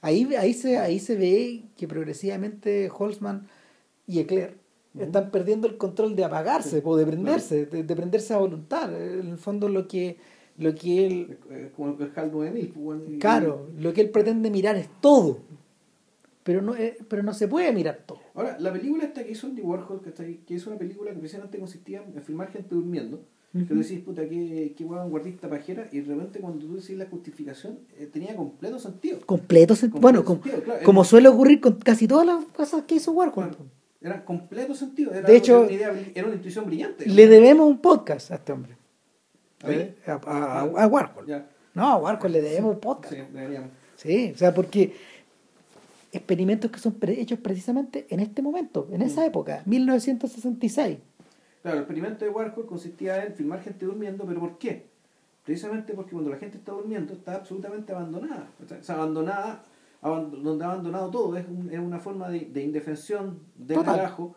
[0.00, 3.46] ahí ahí se ahí se ve que progresivamente Holzman
[4.08, 4.58] y Eclair
[4.98, 8.92] están perdiendo el control de apagarse o de prenderse de, de prenderse a voluntad.
[8.92, 10.16] En el fondo lo que
[10.58, 11.38] lo que él
[11.76, 12.68] como el HAL 9000.
[12.74, 15.38] pues, claro lo que él pretende mirar es todo
[16.44, 19.46] pero no eh, pero no se puede mirar todo Ahora, la película esta que hizo
[19.48, 22.74] Andy Warhol, que, está ahí, que es una película que precisamente consistía en filmar gente
[22.74, 23.66] durmiendo, que Ujú.
[23.66, 27.06] tú decís, puta, qué, qué hueá vanguardista pajera, y de repente cuando tú decís la
[27.06, 29.18] justificación, eh, tenía completo sentido.
[29.26, 32.44] completo sen- Completo bueno com- sentido, claro, como era- suele ocurrir con casi todas las
[32.46, 33.56] cosas que hizo Warhol
[34.00, 35.12] era completo sentido.
[35.14, 37.06] Era, De hecho, era una, idea era una intuición brillante.
[37.08, 38.76] le debemos un podcast a este hombre
[39.62, 39.94] ¿A mí?
[40.06, 43.70] a, a- a Warhol Ya, no a Warhol le debemos un podcast sí, deberíamos.
[43.96, 44.92] Sí, o sea, porque
[46.14, 50.98] experimentos que son pre- hechos precisamente en este momento, en esa época, 1966.
[51.62, 54.86] Claro, el experimento de Warhol consistía en filmar gente durmiendo, pero ¿por qué?
[55.44, 58.48] Precisamente porque cuando la gente está durmiendo está absolutamente abandonada.
[58.62, 59.62] O sea, abandonada,
[60.02, 64.36] aband- donde ha abandonado todo, es, un- es una forma de, de indefensión, de relajo,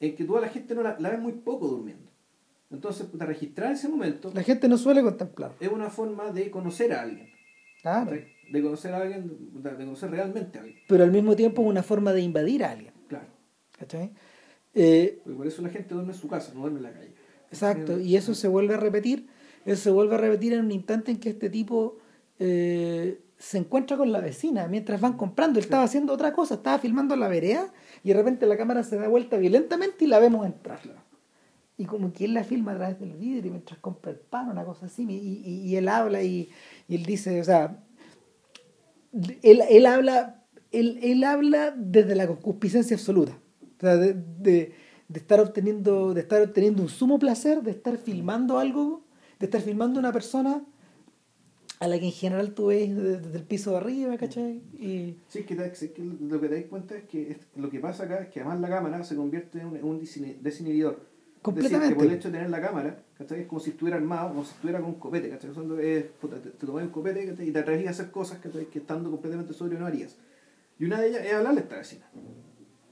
[0.00, 2.08] en que toda la gente no la, la ve muy poco durmiendo.
[2.70, 5.52] Entonces, puta, registrar ese momento La gente no suele contemplar.
[5.58, 7.28] es una forma de conocer a alguien.
[7.82, 8.12] Claro.
[8.50, 10.80] De conocer a alguien, de conocer realmente a alguien.
[10.88, 12.92] Pero al mismo tiempo es una forma de invadir a alguien.
[13.08, 13.26] Claro.
[13.78, 14.12] ¿cachai?
[14.74, 17.14] Eh, por eso la gente duerme en su casa, no duerme en la calle.
[17.50, 17.98] exacto.
[17.98, 19.28] Y eso se vuelve a repetir.
[19.64, 21.98] Eso se vuelve a repetir en un instante en que este tipo
[22.38, 25.58] eh, se encuentra con la vecina mientras van comprando.
[25.58, 27.72] Él estaba haciendo otra cosa, estaba filmando la vereda
[28.04, 30.80] y de repente la cámara se da vuelta violentamente y la vemos entrar.
[30.80, 31.00] Claro.
[31.76, 34.64] y como que él la filma a través del vidrio mientras compra el pan, una
[34.64, 36.50] cosa así, y, y, y él habla y,
[36.88, 37.82] y, él dice, o sea,
[39.12, 43.38] él, él habla, él, él, habla desde la concupiscencia absoluta,
[43.78, 44.72] o sea, de, de,
[45.08, 49.04] de, estar obteniendo, de estar obteniendo un sumo placer, de estar filmando algo,
[49.38, 50.64] de estar filmando una persona
[51.80, 54.62] a la que en general tú ves desde, el piso de arriba, ¿cachai?
[54.78, 55.16] Y...
[55.28, 58.18] Sí, es que, que, lo que te das cuenta es que lo que pasa acá
[58.18, 59.98] es que además la cámara se convierte en un, un
[60.42, 61.00] desinhibidor.
[61.40, 61.76] Completamente.
[61.76, 63.42] Es decir, que por el hecho de tener la cámara, ¿cachai?
[63.42, 65.50] Es como si estuviera armado, como si estuviera con un copete, ¿cachai?
[65.82, 67.48] Es, puta, te, te tomas un copete ¿cachai?
[67.48, 68.64] y te atreves a hacer cosas ¿cachai?
[68.66, 70.16] que estando completamente sobrio no harías.
[70.78, 72.06] Y una de ellas es hablarle a esta vecina.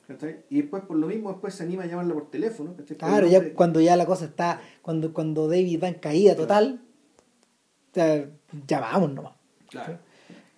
[0.06, 0.44] ¿cachai?
[0.50, 2.76] Y después, por lo mismo, después se anima a llamarla por teléfono.
[2.76, 2.98] ¿cachai?
[2.98, 6.82] Claro, ya cuando ya la cosa está, cuando, cuando David va en caída total,
[7.90, 8.28] o sea,
[8.66, 9.32] ya vamos nomás.
[9.70, 9.98] Claro.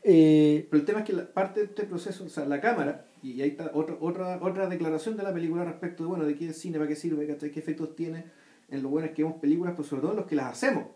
[0.03, 3.07] Eh, Pero el tema es que la, parte de este proceso, o sea, la cámara,
[3.23, 6.49] y ahí está otra, otra, otra declaración de la película respecto de, bueno, de qué
[6.49, 7.53] es cine, para qué sirve, ¿cachai?
[7.53, 8.25] qué efectos tiene
[8.71, 10.87] en lo bueno es que vemos películas, pero sobre todo en los que las hacemos.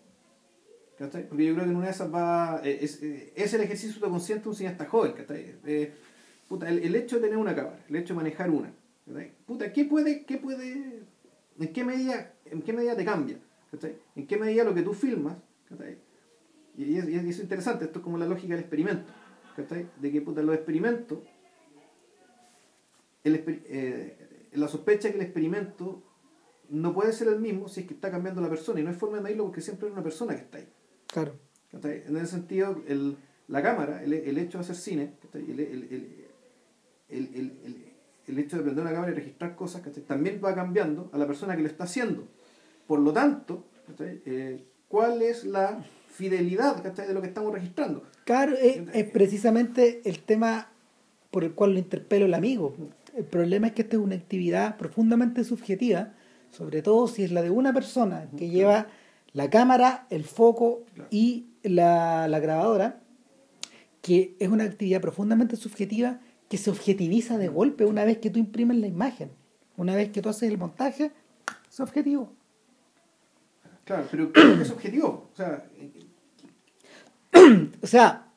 [0.98, 1.28] ¿cachai?
[1.28, 2.60] Porque yo creo que en una de esas va.
[2.64, 5.12] Eh, es, eh, es el ejercicio de un cineasta joven.
[5.12, 5.56] ¿cachai?
[5.66, 5.92] Eh,
[6.48, 8.72] puta, el, el, hecho de tener una cámara, el hecho de manejar una.
[9.06, 9.32] ¿cachai?
[9.46, 11.02] Puta, ¿qué puede, qué puede,
[11.58, 13.38] en qué medida, en qué medida te cambia?
[13.70, 13.96] ¿cachai?
[14.14, 15.36] ¿En qué medida lo que tú filmas?
[16.76, 19.12] Y, es, y es interesante, esto es como la lógica del experimento.
[19.56, 19.88] ¿cachai?
[20.00, 21.18] De que puta, los experimentos,
[23.24, 26.02] el, eh, la sospecha que el experimento
[26.70, 28.80] no puede ser el mismo si es que está cambiando la persona.
[28.80, 30.68] Y no hay forma de medirlo porque siempre es una persona que está ahí.
[31.06, 31.32] Claro.
[31.72, 33.16] En ese sentido, el,
[33.48, 36.26] la cámara, el, el hecho de hacer cine, el, el,
[38.26, 41.56] el, hecho de prender una cámara y registrar cosas, también va cambiando a la persona
[41.56, 42.28] que lo está haciendo.
[42.86, 43.64] Por lo tanto,
[43.98, 45.84] eh, ¿cuál es la
[46.14, 48.04] fidelidad de lo que estamos registrando.
[48.24, 50.68] Claro, es, es, precisamente el tema
[51.30, 52.74] por el cual lo interpelo el amigo.
[53.16, 56.14] El problema es que esta es una actividad profundamente subjetiva,
[56.54, 58.86] sobre todo si es la de una persona que lleva
[59.32, 63.00] la cámara, el foco y la, la, grabadora,
[64.00, 68.38] que es una actividad profundamente subjetiva que se objetiviza de golpe una vez que tú
[68.38, 69.30] imprimes la imagen.
[69.76, 71.10] Una vez que tú haces el montaje,
[71.68, 72.32] es objetivo.
[73.84, 75.28] Claro, pero ¿qué es objetivo?
[75.32, 75.68] O sea,
[77.82, 78.32] o sea.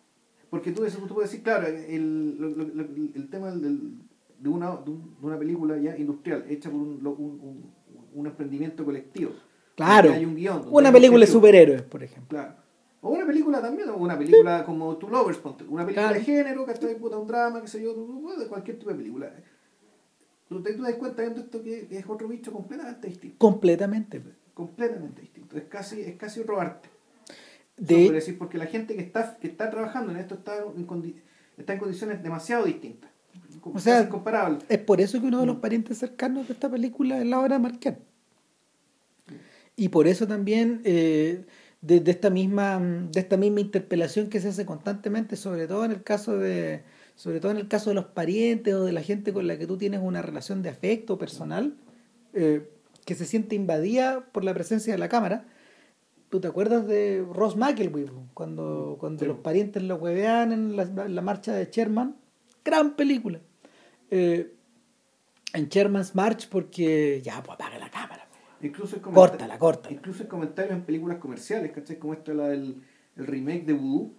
[0.49, 3.99] Porque tú, tú puedes decir, claro, el, lo, lo, el tema del,
[4.39, 4.91] de, una, de
[5.21, 7.76] una película ya industrial, hecha por un, un, un
[8.25, 9.33] emprendimiento colectivo.
[9.75, 10.11] Claro.
[10.11, 10.67] Hay un guion.
[10.71, 12.37] Una película de superhéroes, por ejemplo.
[12.37, 12.55] Claro.
[13.01, 15.39] O una película también, o una película como Two Lovers,
[15.69, 16.13] una película claro.
[16.15, 17.93] de género, que está puta un drama, qué sé yo,
[18.37, 19.31] de cualquier tipo de película.
[20.49, 23.37] Tú te, tú te das cuenta viendo esto que es otro bicho completamente distinto.
[23.37, 24.21] Completamente.
[24.53, 25.57] Completamente distinto.
[25.57, 26.89] Es casi, es casi otro arte.
[27.77, 28.11] De...
[28.11, 31.15] decir, porque la gente que está, que está trabajando en esto está en, condi
[31.57, 33.11] está en condiciones demasiado distintas.
[33.63, 34.59] O sea, incomparable.
[34.69, 37.59] es por eso que uno de los parientes cercanos de esta película es la obra
[37.59, 37.97] de.
[39.75, 41.45] Y por eso también eh,
[41.81, 45.91] de, de, esta misma, de esta misma interpelación que se hace constantemente, sobre todo en
[45.91, 46.83] el caso de
[47.15, 49.65] sobre todo en el caso de los parientes o de la gente con la que
[49.65, 51.75] tú tienes una relación de afecto personal,
[52.33, 52.69] eh,
[53.05, 55.45] que se siente invadida por la presencia de la cámara,
[56.29, 58.09] ¿Tú te acuerdas de Ross McElwee?
[58.33, 59.27] Cuando, cuando sí.
[59.27, 62.17] los parientes lo huevean en la, en la, marcha de Sherman.
[62.67, 63.39] Gran película.
[64.11, 64.53] Eh,
[65.53, 68.27] en Sherman's March porque ya, pues apaga la cámara.
[68.61, 69.95] Incluso córtala, córtala.
[69.95, 71.97] Incluso el comentario en películas comerciales, ¿cachai?
[71.97, 72.75] Como esta, la del
[73.15, 74.13] el remake de Voodoo.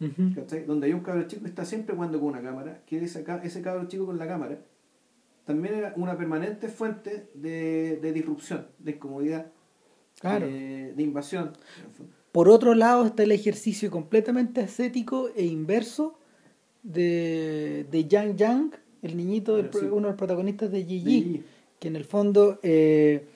[0.00, 0.64] Uh -huh.
[0.66, 3.62] Donde hay un cabro chico que está siempre jugando con una cámara, que ese, ese
[3.62, 4.58] cabro chico con la cámara
[5.44, 9.46] también era una permanente fuente de, de disrupción, de incomodidad
[10.20, 10.46] claro.
[10.46, 11.52] eh, de invasión.
[12.32, 16.18] Por otro lado está el ejercicio completamente ascético e inverso
[16.86, 19.86] de, de Yang Yang, el niñito, del, sí.
[19.86, 21.44] uno de los protagonistas de Gigi,
[21.78, 23.26] que en el fondo eh,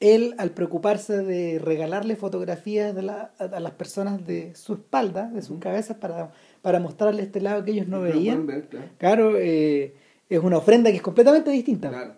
[0.00, 5.30] él al preocuparse de regalarle fotografías de la, a, a, las personas de su espalda,
[5.30, 5.62] de sus uh -huh.
[5.62, 6.32] cabezas, para,
[6.62, 9.94] para mostrarle este lado que ellos no veían, ver, claro, claro eh,
[10.28, 11.88] es una ofrenda que es completamente distinta.
[11.88, 12.14] Claro.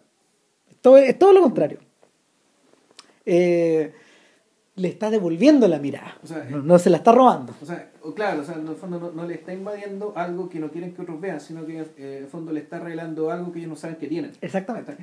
[0.80, 1.78] Todo, es todo lo contrario.
[3.24, 3.92] Eh,
[4.74, 6.18] le está devolviendo la mirada.
[6.22, 7.54] O sea, no, no, se la está robando.
[7.62, 10.58] O sea, claro, o sea, en el fondo no, no, le está invadiendo algo que
[10.58, 13.52] no quieren que otros vean, sino que eh, en el fondo le está revelando algo
[13.52, 14.32] que ellos no saben que tienen.
[14.40, 14.96] Exactamente.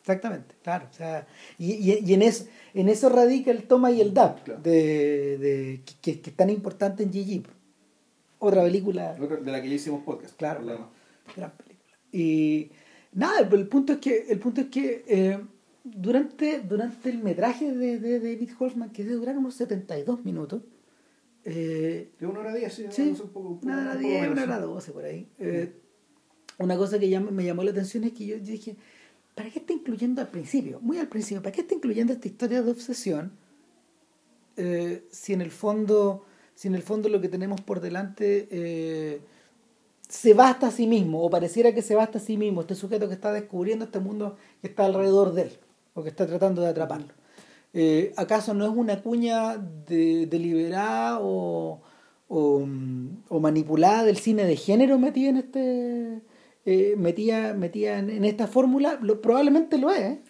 [0.00, 0.86] Exactamente, claro.
[0.90, 1.26] O sea,
[1.58, 4.60] y, y, y en, es, en eso radica el toma y el dab claro.
[4.62, 7.42] de, de, que, que, es tan importante en Gigi.
[8.38, 9.14] Otra película.
[9.14, 10.34] De la que ya hicimos podcast.
[10.36, 10.62] Claro,
[11.36, 11.96] gran película.
[12.10, 12.70] Y
[13.12, 15.38] nada, el punto es que, el punto es que eh,
[15.84, 20.62] durante, durante el metraje de, de, David Holzman, que debe durar unos 72 minutos.
[21.44, 24.42] Eh, de una hora diez, sí, sí un poco, un poco, una hora diez, una
[24.42, 25.28] hora doce por ahí.
[25.38, 25.72] Eh,
[26.58, 28.76] una cosa que me llamó la atención es que yo, yo dije,
[29.34, 30.80] ¿para qué está incluyendo al principio?
[30.80, 33.32] Muy al principio, ¿para qué está incluyendo esta historia de obsesión?
[34.56, 39.20] Eh, si en el fondo, si en el fondo lo que tenemos por delante eh,
[40.06, 43.08] se basta a sí mismo, o pareciera que se basta a sí mismo, este sujeto
[43.08, 45.52] que está descubriendo este mundo que está alrededor de él,
[45.94, 47.14] o que está tratando de atraparlo.
[47.72, 51.80] Eh, ¿Acaso no es una cuña de, deliberada o,
[52.28, 52.66] o,
[53.28, 56.20] o, manipulada del cine de género metida en este
[56.66, 58.98] eh, metida, metida en, en esta fórmula?
[59.00, 60.18] Lo, probablemente lo es.
[60.18, 60.22] ¿eh?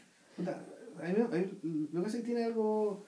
[1.92, 3.04] Lo que sí tiene algo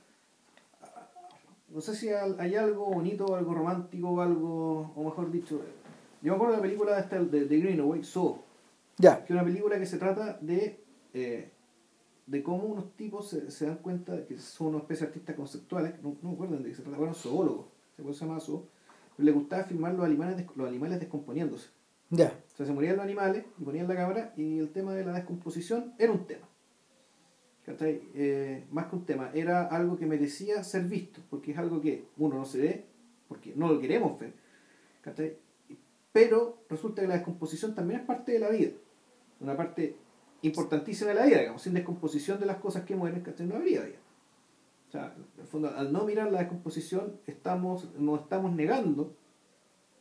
[1.72, 5.60] no sé si hay algo bonito, algo romántico, algo, o mejor dicho,
[6.20, 8.42] yo me acuerdo de la película esta de, de Greenaway, So,
[8.98, 9.24] ya.
[9.24, 10.80] que es una película que se trata de,
[11.14, 11.51] eh,
[12.26, 15.36] de cómo unos tipos se, se, dan cuenta de que son una especie de artistas
[15.36, 17.66] conceptuales, no, no me acuerdo de qué se trata, bueno, zoólogos,
[17.96, 18.68] se puede llamar zoo,
[19.16, 21.68] pero les gustaba filmar los animales, los animales descomponiéndose.
[22.10, 22.38] Ya.
[22.52, 25.12] O sea, se morían los animales y ponían la cámara y el tema de la
[25.12, 26.46] descomposición era un tema.
[27.66, 32.06] Eh, más que un tema, era algo que merecía ser visto, porque es algo que
[32.16, 32.84] uno no se ve,
[33.28, 34.34] porque no lo queremos ver.
[36.12, 38.72] Pero resulta que la descomposición también es parte de la vida,
[39.40, 39.96] una parte
[40.42, 43.98] importantísima de la vida, digamos, sin descomposición de las cosas que mueren, no habría vida.
[44.88, 49.16] O sea, en el fondo, al no mirar la descomposición, estamos, nos estamos negando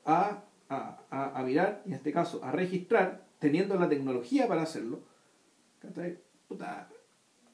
[0.06, 5.00] a, a, a, mirar, y en este caso a registrar, teniendo la tecnología para hacerlo,
[6.48, 6.90] Puta,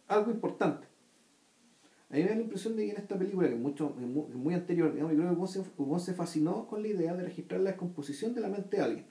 [0.08, 0.88] algo importante.
[2.10, 4.26] A mí me da la impresión de que en esta película, que es, mucho, muy,
[4.34, 8.34] muy anterior, digamos, creo que Wong se, fascinó con la idea de registrar la descomposición
[8.34, 9.06] de la mente de alguien.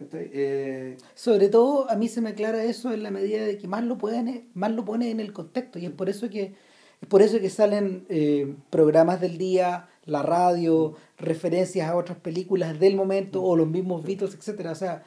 [0.00, 0.96] Eh...
[1.14, 3.98] Sobre todo, a mí se me aclara eso en la medida de que más lo,
[3.98, 6.54] pueden, más lo pone en el contexto, y es por eso que,
[7.00, 12.78] es por eso que salen eh, programas del día, la radio, referencias a otras películas
[12.80, 14.72] del momento, o los mismos Beatles, etcétera.
[14.72, 15.04] O sea,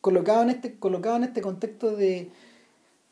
[0.00, 2.30] colocado en este, colocado en este contexto de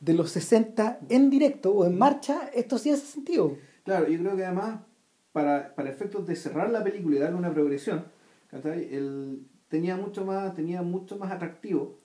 [0.04, 3.56] de los 60 en directo o en marcha, esto sí hace sentido.
[3.84, 4.80] Claro, yo creo que además,
[5.32, 8.04] para, para efectos de cerrar la película y darle una progresión,
[8.52, 11.98] él tenía mucho más, tenía mucho más atractivo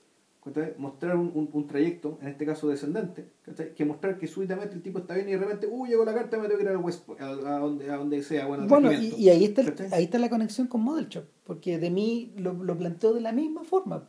[0.76, 3.30] mostrar un, un, un, trayecto, en este caso descendente,
[3.76, 6.36] que mostrar que súbitamente el tipo está bien y de repente, uy, llegó la carta,
[6.36, 8.46] me tengo que ir al West a, a, donde, a donde sea.
[8.46, 9.62] Bueno, bueno y, y, ahí, está
[9.94, 13.30] ahí está la conexión con Model Shop, porque de mí lo, lo planteó de la
[13.30, 14.08] misma forma.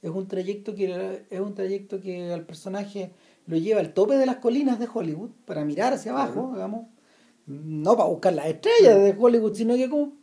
[0.00, 3.12] Es un trayecto que es un trayecto que al personaje
[3.46, 6.86] lo lleva al tope de las colinas de Hollywood para mirar hacia abajo, digamos,
[7.46, 10.21] no para buscar las estrellas de Hollywood, sino que como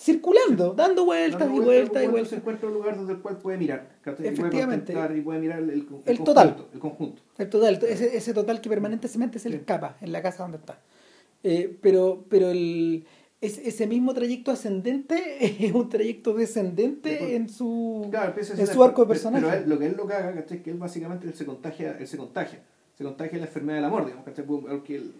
[0.00, 2.30] circulando, dando vueltas y vueltas y vueltas.
[2.30, 4.94] Se encuentra un lugar donde el cual puede mirar, Efectivamente.
[5.16, 7.22] y puede mirar el, el, el total, conjunto, el conjunto.
[7.36, 10.78] El total, ese, ese total que permanentemente se le escapa en la casa donde está.
[11.42, 13.04] Eh, pero, pero el
[13.40, 15.36] es, ese mismo trayecto ascendente
[15.66, 19.44] es un trayecto descendente en su, claro, en su arco de personaje.
[19.44, 20.58] Pero, él, lo que él lo caga, ¿cachai?
[20.58, 22.60] Es que él básicamente él se contagia, él se contagia,
[22.96, 24.46] se contagia la enfermedad del amor, digamos, ¿cachai?
[24.46, 25.12] Porque él,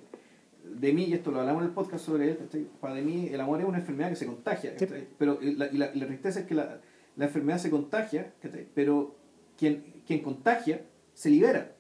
[0.79, 2.67] de mí, y esto lo hablamos en el podcast sobre él, ¿cachai?
[2.81, 4.75] Para de mí el amor es una enfermedad que se contagia.
[5.19, 6.81] Pero la, y la, y la tristeza es que la,
[7.17, 8.67] la enfermedad se contagia, ¿cachai?
[8.75, 9.17] Pero
[9.59, 10.83] quien, quien contagia
[11.15, 11.73] se libera.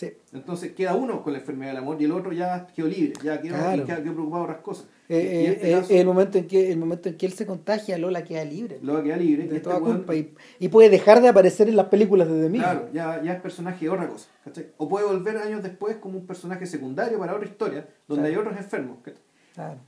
[0.00, 0.14] Sí.
[0.32, 3.38] Entonces queda uno con la enfermedad del amor y el otro ya quedó libre, ya
[3.38, 3.84] quedó, claro.
[3.84, 4.86] quedó, quedó preocupado de otras cosas.
[5.10, 7.98] Eh, este eh, caso, el, momento en que, el momento en que él se contagia,
[7.98, 8.78] Lola queda libre.
[8.80, 9.46] Lola queda libre.
[9.46, 10.16] De toda este.
[10.16, 12.60] Y, y, puede dejar de aparecer en las películas de mí.
[12.60, 14.30] Claro, ya, ya es personaje de otra cosa.
[14.42, 14.68] ¿cachai?
[14.78, 18.40] O puede volver años después como un personaje secundario para otra historia, donde claro.
[18.40, 18.96] hay otros enfermos.
[19.02, 19.22] ¿cachai?
[19.52, 19.78] Claro.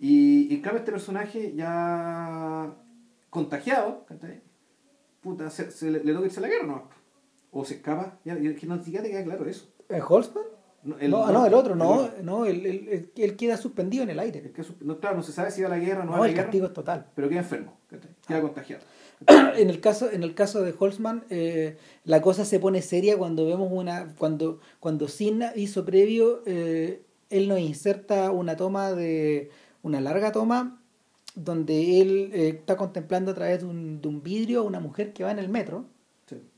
[0.00, 2.72] Y, y cambio este personaje ya
[3.28, 4.40] contagiado, ¿cachai?
[5.20, 6.97] Puta, se, se le, le toca irse a la guerra, ¿no?
[7.58, 9.66] O se escapa, ya, que no siquiera te queda claro eso.
[9.88, 10.44] ¿El Holzman?
[10.84, 14.10] No, el, no, no, el otro, no, el, no, él, él, él, queda suspendido en
[14.10, 14.38] el aire.
[14.38, 16.18] El que, no, claro, no se sabe si va a la guerra no, no va
[16.18, 16.44] a la el guerra.
[16.44, 17.06] castigo es total.
[17.16, 17.76] Pero queda enfermo,
[18.28, 18.84] queda contagiado.
[19.56, 23.44] en el caso, en el caso de Holzman, eh, la cosa se pone seria cuando
[23.44, 29.50] vemos una, cuando, cuando Sinna hizo previo, eh, él nos inserta una toma de,
[29.82, 30.80] una larga toma,
[31.34, 35.12] donde él eh, está contemplando a través de un, de un vidrio a una mujer
[35.12, 35.86] que va en el metro.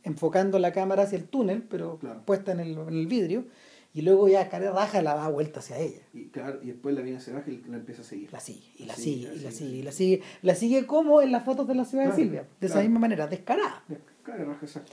[0.03, 2.22] Enfocando la cámara hacia el túnel, pero claro.
[2.24, 3.44] puesta en el, en el vidrio
[3.92, 6.01] y luego ya cara raja la da vuelta hacia ella.
[6.12, 8.32] Y claro, y después la mina se baja y la empieza a seguir.
[8.32, 11.32] La sigue, y la sigue, y la sigue, y la sigue, la sigue como en
[11.32, 12.72] las fotos de la ciudad claro, de Silvia, de claro.
[12.74, 13.84] esa misma manera, descarada.
[14.22, 14.92] Cara raja, exacto.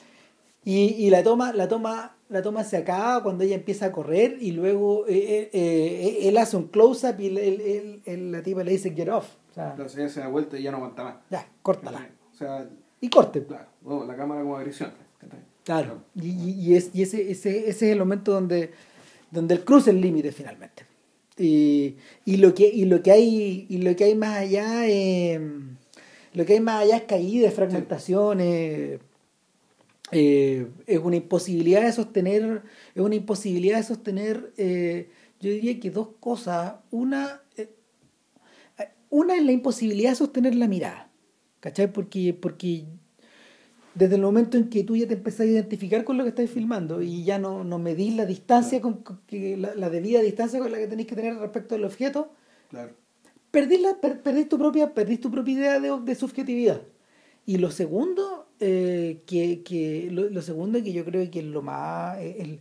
[0.64, 4.38] Y, y la toma, la toma, la toma se acaba cuando ella empieza a correr
[4.41, 8.43] y luego eh, eh, eh, él hace un close up y él, él, él, la
[8.43, 9.36] tipa le dice get off.
[9.51, 11.16] O sea, Entonces ella se da vuelta y ya no aguanta más.
[11.30, 12.10] Ya, córtala.
[12.34, 12.68] O sea,
[13.02, 13.43] y corte.
[13.43, 14.91] Claro, bueno, la cámara como agresión.
[15.20, 15.43] Claro.
[15.64, 16.04] claro.
[16.16, 18.72] Y, y, es, y ese, ese, ese es el momento donde
[19.30, 20.86] donde él cruza el límite finalmente.
[21.38, 21.95] Y,
[22.26, 25.39] y, lo que, y, lo que hay, y lo que hay más allá eh,
[26.38, 29.00] lo que hay más allá es caída, fragmentación, eh,
[30.12, 32.62] eh, es una imposibilidad de sostener,
[32.93, 36.76] es una imposibilidad de sostener, eh, yo diría que dos cosas.
[36.91, 37.41] Una,
[39.10, 41.07] una es la imposibilidad de sostener la mirada,
[41.68, 41.91] ¿cachai?
[41.91, 42.86] Porque, porque
[43.93, 46.49] desde el momento en que tú ya te empezás a identificar con lo que estás
[46.49, 50.78] filmando y ya no, no medís la distancia, con, la, la, debida distancia con la
[50.78, 52.32] que tenéis que tener respecto al objeto,
[52.70, 52.93] Claro.
[53.51, 56.82] perdís, la, per- perdís tu propia, perdís tu propia idea de, de subjetividad.
[57.45, 61.61] Y lo segundo, eh, que, que lo, lo segundo que yo creo que es lo
[61.61, 62.59] más el,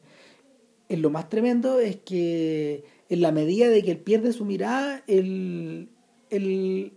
[0.89, 5.03] es lo más tremendo es que en la medida de que él pierde su mirada,
[5.07, 5.89] él,
[6.31, 6.93] él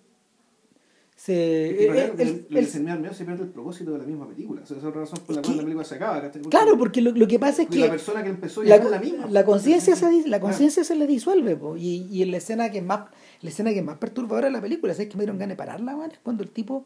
[1.22, 4.06] se en realidad, él- lo- él- lo que él- se pierde el propósito de la
[4.06, 4.62] misma película.
[4.62, 6.32] O sea, esa es la razón por la cual la película se acaba.
[6.50, 8.90] claro, porque lo, lo que pasa es que la persona que empezó ya la, es
[8.90, 9.28] la misma.
[9.30, 10.42] la conciencia se, la Claro.
[10.44, 13.10] conciencia se le disuelve po, y, y en la escena que es más
[13.42, 15.58] la escena que es más perturbadora de la película es que me dieron ganas de
[15.58, 16.86] pararla man, es cuando el tipo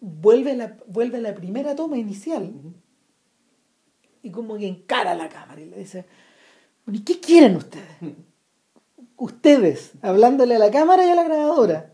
[0.00, 2.52] vuelve a la, vuelve a la primera toma inicial
[4.22, 6.04] y como que encara a la cámara y le dice
[6.92, 7.86] ¿y qué quieren ustedes?
[9.16, 11.93] ustedes hablándole a la cámara y a la grabadora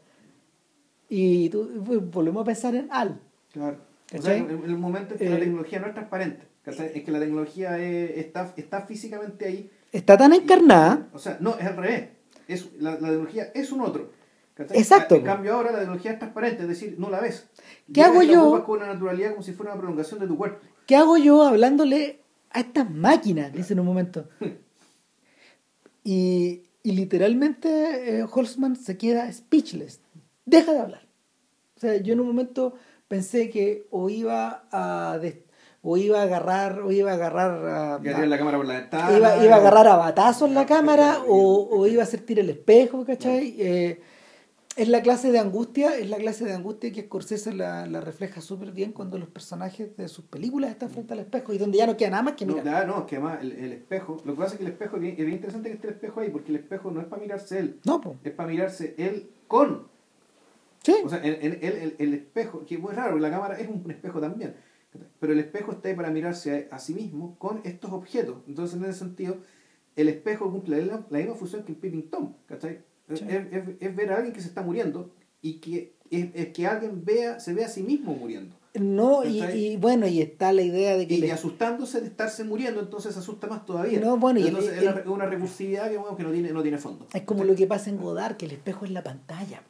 [1.10, 1.68] y tú,
[2.10, 3.20] volvemos a pensar en Al
[3.52, 3.76] Claro.
[4.16, 6.46] O sea, en el momento en que la Eh, tecnología no es transparente.
[6.66, 9.70] Es que la tecnología es- está, está físicamente ahí.
[9.92, 12.08] está tan encarnada O sea, no, es al revés.
[12.48, 14.10] Es, la, la tecnología es un otro.
[14.54, 14.78] ¿cachai?
[14.78, 15.16] Exacto.
[15.16, 17.48] En cambio ahora la tecnología es transparente, es decir, no la ves.
[17.92, 18.64] ¿Qué hago y la yo?
[18.64, 20.58] con una naturalidad como si fuera una prolongación de tu cuerpo.
[20.86, 23.52] ¿Qué hago yo hablándole a estas máquinas?
[23.52, 24.28] Dice en un momento.
[26.04, 30.00] Y, y literalmente eh, Holzman se queda speechless.
[30.50, 31.02] Deja de hablar.
[31.76, 32.74] O sea, yo en un momento
[33.08, 35.18] pensé que o iba a
[35.82, 39.16] o iba a agarrar o iba a agarrar a, tiras la cámara por la ventana.
[39.16, 42.50] iba, iba a agarrar a batazos la cámara o, o iba a hacer tira el
[42.50, 43.54] espejo, ¿cachai?
[43.58, 44.00] Eh,
[44.76, 48.40] es la clase de angustia, es la clase de angustia que Scorsese la, la refleja
[48.40, 51.86] súper bien cuando los personajes de sus películas están frente al espejo y donde ya
[51.86, 52.86] no queda nada más que No, mirar.
[52.86, 55.02] no, es que además el, el espejo, lo que pasa es que el espejo, es
[55.02, 57.20] bien, es bien interesante que esté el espejo ahí, porque el espejo no es para
[57.22, 58.16] mirarse él, No, pues.
[58.22, 59.88] es para mirarse él con.
[60.82, 60.94] Sí.
[61.04, 63.90] O sea, el, el, el, el- espejo, que es muy raro, la cámara es un
[63.90, 64.54] espejo también,
[65.18, 68.38] pero el espejo está ahí para mirarse a, a sí mismo con estos objetos.
[68.48, 69.36] Entonces, en ese sentido,
[69.96, 72.80] el espejo cumple la, la misma función que el Peeping Tom, ¿cachai?
[73.08, 73.24] Es, Sí.
[73.28, 75.12] es- es- es ver a alguien que se está muriendo
[75.42, 78.56] y que es, es que alguien vea, se ve a sí mismo muriendo.
[78.74, 81.14] No, y, y bueno, y está la idea de que...
[81.14, 83.98] Y, le- y asustándose de estarse muriendo, entonces se asusta más todavía.
[83.98, 86.62] No, bueno, y el- entonces el- es una, recursividad que, bueno, que no, tiene, no
[86.62, 87.06] tiene fondo.
[87.12, 89.62] Es como lo que pasa en Godard, que el espejo es la pantalla.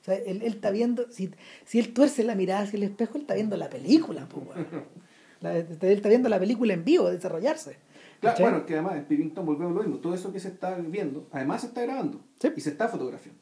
[0.00, 1.30] O sea, él, él está viendo, si,
[1.66, 4.26] si él tuerce la mirada hacia el espejo, él está viendo la película.
[4.34, 4.66] weón.
[5.40, 7.76] La- él está viendo la película en vivo, desarrollarse.
[8.20, 8.42] Claro, ¿Cachai?
[8.50, 9.96] bueno, que además en Peeping Tom volvemos lo mismo.
[9.98, 12.48] Todo eso que se está viendo, además se está grabando Sí.
[12.54, 13.40] y se está fotografiando.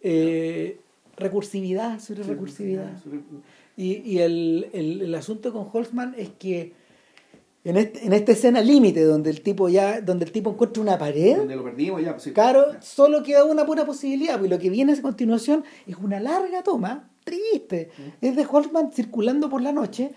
[0.00, 0.78] Eh,
[1.16, 2.92] recursividad sobre recursividad.
[3.76, 6.72] Y, y el, el, el asunto con Holzman es que
[7.64, 10.98] en, este, en esta escena límite donde el tipo ya, donde el tipo encuentra una
[10.98, 12.32] pared, Donde lo perdimos ya, pues sí.
[12.32, 12.82] claro, Ya.
[12.82, 17.10] solo queda una pura posibilidad, porque lo que viene a continuación es una larga toma,
[17.24, 17.90] triste,
[18.20, 20.10] es de Holzman circulando por la noche,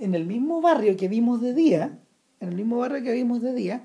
[0.00, 1.98] en el mismo barrio que vimos de día,
[2.40, 3.84] en el mismo barrio que vimos de día,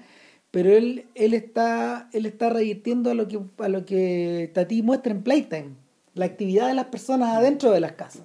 [0.51, 5.13] pero él, él está, él está revirtiendo a lo que, a lo que Tati muestra
[5.13, 5.69] en Playtime,
[6.13, 8.23] la actividad de las personas adentro de las casas,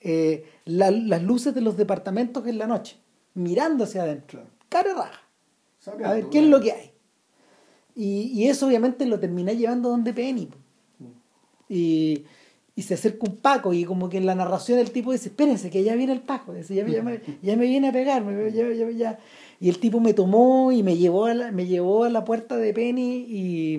[0.00, 2.96] eh, la- las luces de los departamentos en la noche,
[3.34, 5.22] mirando hacia adentro, cara raja.
[6.04, 6.90] A ver, ¿qué es lo que hay?
[7.94, 10.48] Y, y eso obviamente lo termina llevando donde Penny.
[11.68, 12.24] Y,
[12.74, 15.68] y se acerca un Paco y como que en la narración el tipo dice, espérense,
[15.70, 18.52] que ya viene el Paco, dice, ya, ya me, ya me viene a pegar, me-
[18.52, 19.18] ya- ya- ya".
[19.60, 22.56] y el tipo me tomó y me llevó a la, me llevó a la puerta
[22.56, 23.74] de Penny y,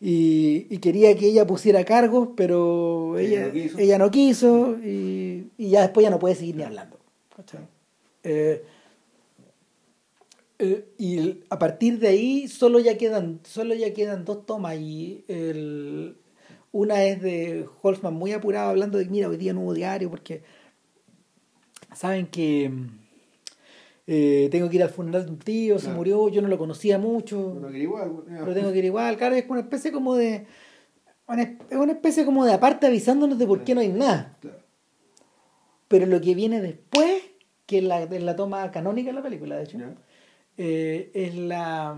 [0.00, 3.78] y, y quería que ella pusiera cargos, pero Ella ella, no quiso.
[3.78, 6.97] ella no quiso y, y ya después ya no puede seguir ni hablando.
[8.24, 8.64] Eh,
[10.58, 15.24] eh, y a partir de ahí solo ya quedan solo ya quedan dos tomas y
[15.28, 16.16] el,
[16.72, 20.42] una es de Holzman muy apurado hablando de mira hoy día no hubo diario porque
[21.94, 22.72] saben que
[24.08, 26.98] eh, tengo que ir al funeral de un tío se murió yo no lo conocía
[26.98, 28.40] mucho Bueno, que igual, ya.
[28.40, 29.16] pero tengo que ir igual.
[29.16, 30.44] Claro es una especie como de
[31.70, 34.36] es una especie como de aparte avisándonos de por qué no hay nada.
[35.86, 37.22] pero lo que viene después
[37.68, 39.78] que es la, es la toma canónica de la película de hecho
[40.56, 41.96] eh, es la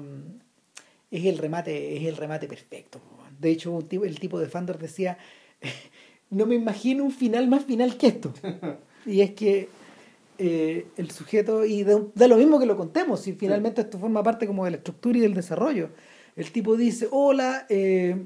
[1.11, 3.01] es el remate es el remate perfecto
[3.39, 5.16] de hecho un tipo, el tipo de Fandor decía
[6.31, 8.35] no me imagino un final más final que esto
[9.07, 9.68] y es que
[10.39, 14.25] eh, el sujeto y da, da lo mismo que lo contemos si finalmente esto forma
[14.25, 15.91] parte como de la estructura y del desarrollo.
[16.35, 18.25] El tipo dice hola eh,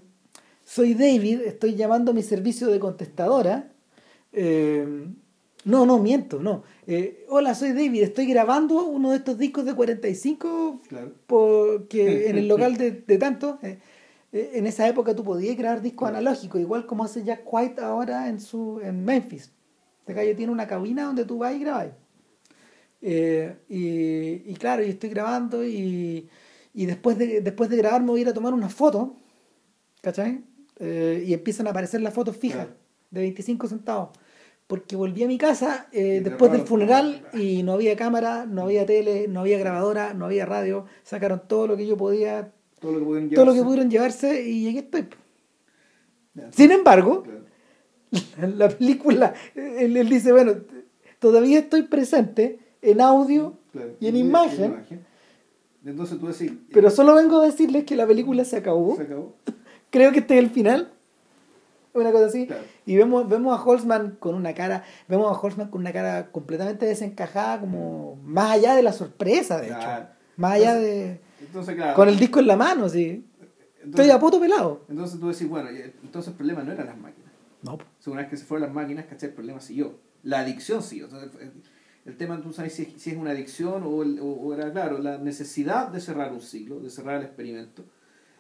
[0.65, 3.69] soy David estoy llamando a mi servicio de contestadora
[4.33, 4.87] eh,
[5.65, 6.63] No, no, miento, no.
[6.87, 11.13] Eh, hola, soy David, estoy grabando uno de estos discos de 45 Claro.
[11.27, 13.59] porque en el local de, de tanto.
[13.63, 13.79] eh,
[14.33, 18.29] eh, en esa época tú podías grabar discos analógicos, igual como hace Jack White ahora
[18.29, 19.51] en su en Memphis.
[20.01, 21.89] Este gallo tiene una cabina donde tú vas y grabas.
[23.01, 26.29] Eh, y, y claro, yo estoy grabando y,
[26.75, 29.17] y después, de, después de grabar me voy a ir a tomar una foto,
[30.03, 30.43] ¿cachai?
[30.81, 32.75] Y empiezan a aparecer las fotos fijas Claro.
[33.11, 34.09] de 25 centavos.
[34.67, 38.87] Porque volví a mi casa eh, después del funeral y no había cámara, no había
[38.87, 40.87] tele, no había grabadora, no había radio.
[41.03, 42.51] Sacaron todo lo que yo podía,
[42.81, 43.65] Todo lo que pudieron todo lo que llevarse.
[43.65, 45.07] pudieron llevarse y aquí estoy.
[46.51, 47.25] Sin embargo,
[48.57, 50.55] la película, él, él dice, bueno,
[51.19, 53.91] todavía estoy presente en audio Claro.
[54.01, 54.77] y en imagen,
[55.85, 58.97] Entonces tú decís, pero solo vengo a decirles que la película se acabó.
[58.97, 59.35] se acabó.
[59.91, 60.93] Creo que este es el final.
[61.95, 62.47] Una cosa así.
[62.47, 62.63] Claro.
[62.87, 66.87] Y vemos, vemos a Holzman con una cara, vemos a Holzman con una cara completamente
[66.87, 70.03] desencajada, como más allá de la sorpresa, de Claro.
[70.03, 70.11] hecho.
[70.37, 70.91] Más allá Entonces-
[71.41, 71.47] de.
[71.47, 71.95] Entonces, claro.
[71.95, 73.25] con el disco en la mano, sí.
[73.85, 74.85] Estoy a poto pelado.
[74.89, 77.31] entonces tú decís, bueno, y entonces el problema no eran las máquinas.
[77.63, 79.29] No, una vez que se fueron las máquinas, ¿cachai?
[79.29, 79.99] El problema siguió.
[80.23, 81.05] La adicción siguió.
[81.05, 81.31] Entonces,
[82.07, 85.89] el, tema, tú sabes si, es una adicción o, o- o era, claro, la necesidad
[85.89, 87.85] de cerrar un ciclo, de cerrar el experimento.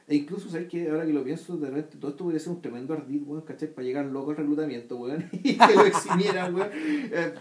[0.06, 2.60] E incluso, ¿sabes que Ahora que lo pienso, de repente todo esto podría ser un
[2.60, 3.68] tremendo ardid, weón, ¿cachai?
[3.72, 6.70] Para llegar loco al reclutamiento, weón, y que lo eximieran, weón.
[6.72, 7.34] Eh,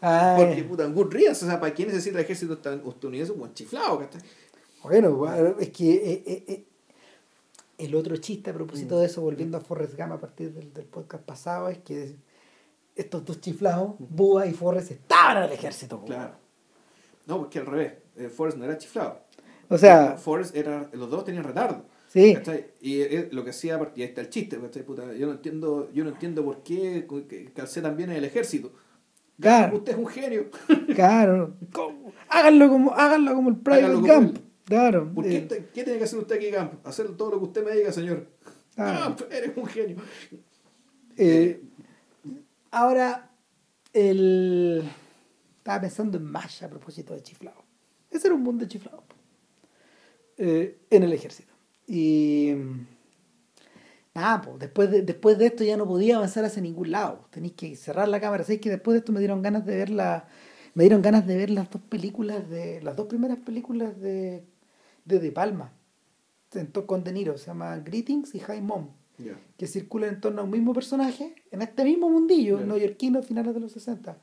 [0.00, 3.32] porque, puta, en good riddance, o sea, ¿para qué necesita el ejército estadounidense?
[3.32, 4.20] Un buen chiflado, ¿cachai?
[4.82, 6.64] Bueno, es que eh, eh, eh,
[7.78, 8.98] el otro chiste a propósito Mm.
[9.00, 12.14] de eso, volviendo a Forrest Gump a partir del, del podcast pasado, es que
[12.94, 16.00] estos dos chiflados, Búa y Forrest, estaban en el ejército.
[16.04, 16.34] Claro.
[17.26, 19.20] No, porque al revés, eh, Forrest no era chiflado.
[19.68, 21.84] O sea, Forrest era, los dos tenían retardo.
[22.08, 22.68] sí, ¿Cachai?
[22.80, 23.02] Y
[23.34, 24.82] lo que hacía, a partir- y ahí está el chiste, ¿cachai?
[24.82, 27.06] Puta, yo no entiendo, yo no entiendo por qué
[27.54, 28.72] calcé también en el ejército.
[29.40, 30.46] claro, Usted es un genio.
[30.94, 31.54] claro.
[31.72, 32.12] ¿Cómo?
[32.28, 34.36] Háganlo como, háganlo como el Private Gump.
[34.36, 34.42] él.
[34.64, 35.12] Claro.
[35.14, 36.86] ¿Por qué, eh, qué tiene que hacer usted aquí, Camp?
[36.86, 38.26] Hacer todo lo que usted me diga, señor.
[38.74, 39.16] Claro.
[39.16, 39.96] Camp, eres un genio.
[41.16, 41.62] eh,
[42.70, 43.30] ahora,
[43.92, 44.82] el...
[45.56, 47.62] estaba pensando en Masha a propósito de chiflado.
[48.10, 49.02] Ese era un mundo de chiflado.
[50.38, 51.52] Eh, en el ejército.
[51.86, 52.54] Y
[54.14, 57.26] nada, pues, después de, después de esto ya no podía avanzar hacia ningún lado.
[57.30, 58.44] Tenéis que cerrar la cámara.
[58.44, 60.28] Sabéis que después de esto me dieron ganas de ver la,
[60.74, 64.44] me dieron ganas de ver las dos películas de, las dos primeras películas de,
[65.04, 65.72] de De Palma,
[66.86, 69.38] con De Niro, se llama Greetings y High Mom, Ya.
[69.56, 72.68] que circulan en torno a un mismo personaje, en este mismo mundillo, Claro.
[72.72, 74.18] neoyorquino, a finales de los 60.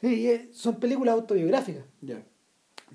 [0.00, 2.22] Sí, eh, son películas autobiográficas Ya.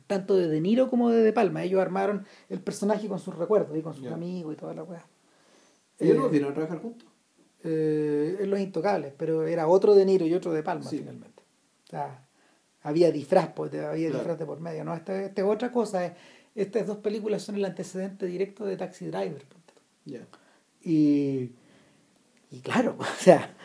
[0.08, 1.64] Tanto de De Niro como de De Palma.
[1.64, 5.06] Ellos armaron el personaje con sus recuerdos y con sus amigos y toda la weá.
[6.00, 7.08] ¿Ellos Eh, no vieron a trabajar juntos?
[7.64, 10.98] eh, en Los Intocables, pero era otro De Niro y otro De Palma Sí.
[10.98, 11.44] finalmente.
[11.86, 12.28] O sea,
[12.82, 14.16] había disfraz, pues, había Claro.
[14.20, 14.84] disfraz de por medio.
[14.84, 14.94] ¿no?
[14.94, 16.06] Esta, esta es otra cosa.
[16.06, 16.14] eh.
[16.56, 19.44] Estas dos películas son el antecedente directo de Taxi Driver.
[20.06, 20.28] Ya.
[20.84, 21.52] Y,
[22.52, 23.56] y claro, o sea,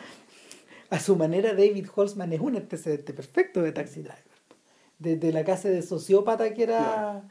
[0.89, 4.28] a su manera David Holzman es un antecedente perfecto de Taxi Driver.
[4.99, 6.77] Desde la clase de sociópata que era...
[6.79, 7.21] Claro.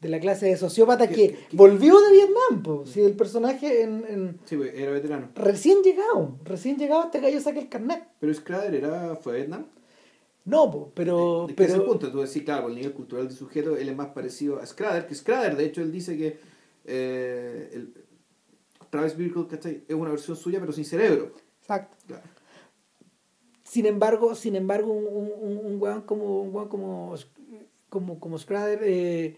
[0.00, 2.90] De la clase de sociópata Que- que, que- volvió de Vietnam, pues.
[2.90, 5.30] Si el personaje en, en- Sí, pues, era veterano.
[5.34, 8.04] recién llegado, recién llegado este gallo saca el carnet.
[8.20, 9.66] Pero Scrader era, fue a Vietnam.
[10.44, 12.92] No, po, pero, Es que ese es pero punto, tú decís, claro, por el nivel
[12.92, 16.16] cultural del sujeto, él es más parecido a Scrader, que Scrader, de hecho, él dice
[16.16, 16.38] que
[16.84, 17.92] eh, el,
[18.90, 19.82] Travis Bickle, ¿cachai?
[19.88, 21.32] Es una versión suya, pero sin cerebro.
[21.60, 21.96] exacto.
[22.06, 22.22] Claro.
[23.78, 25.04] Sin embargo, sin embargo, un,
[25.40, 27.14] un, un, weón como un weón como
[27.88, 29.36] como, como Scrader eh,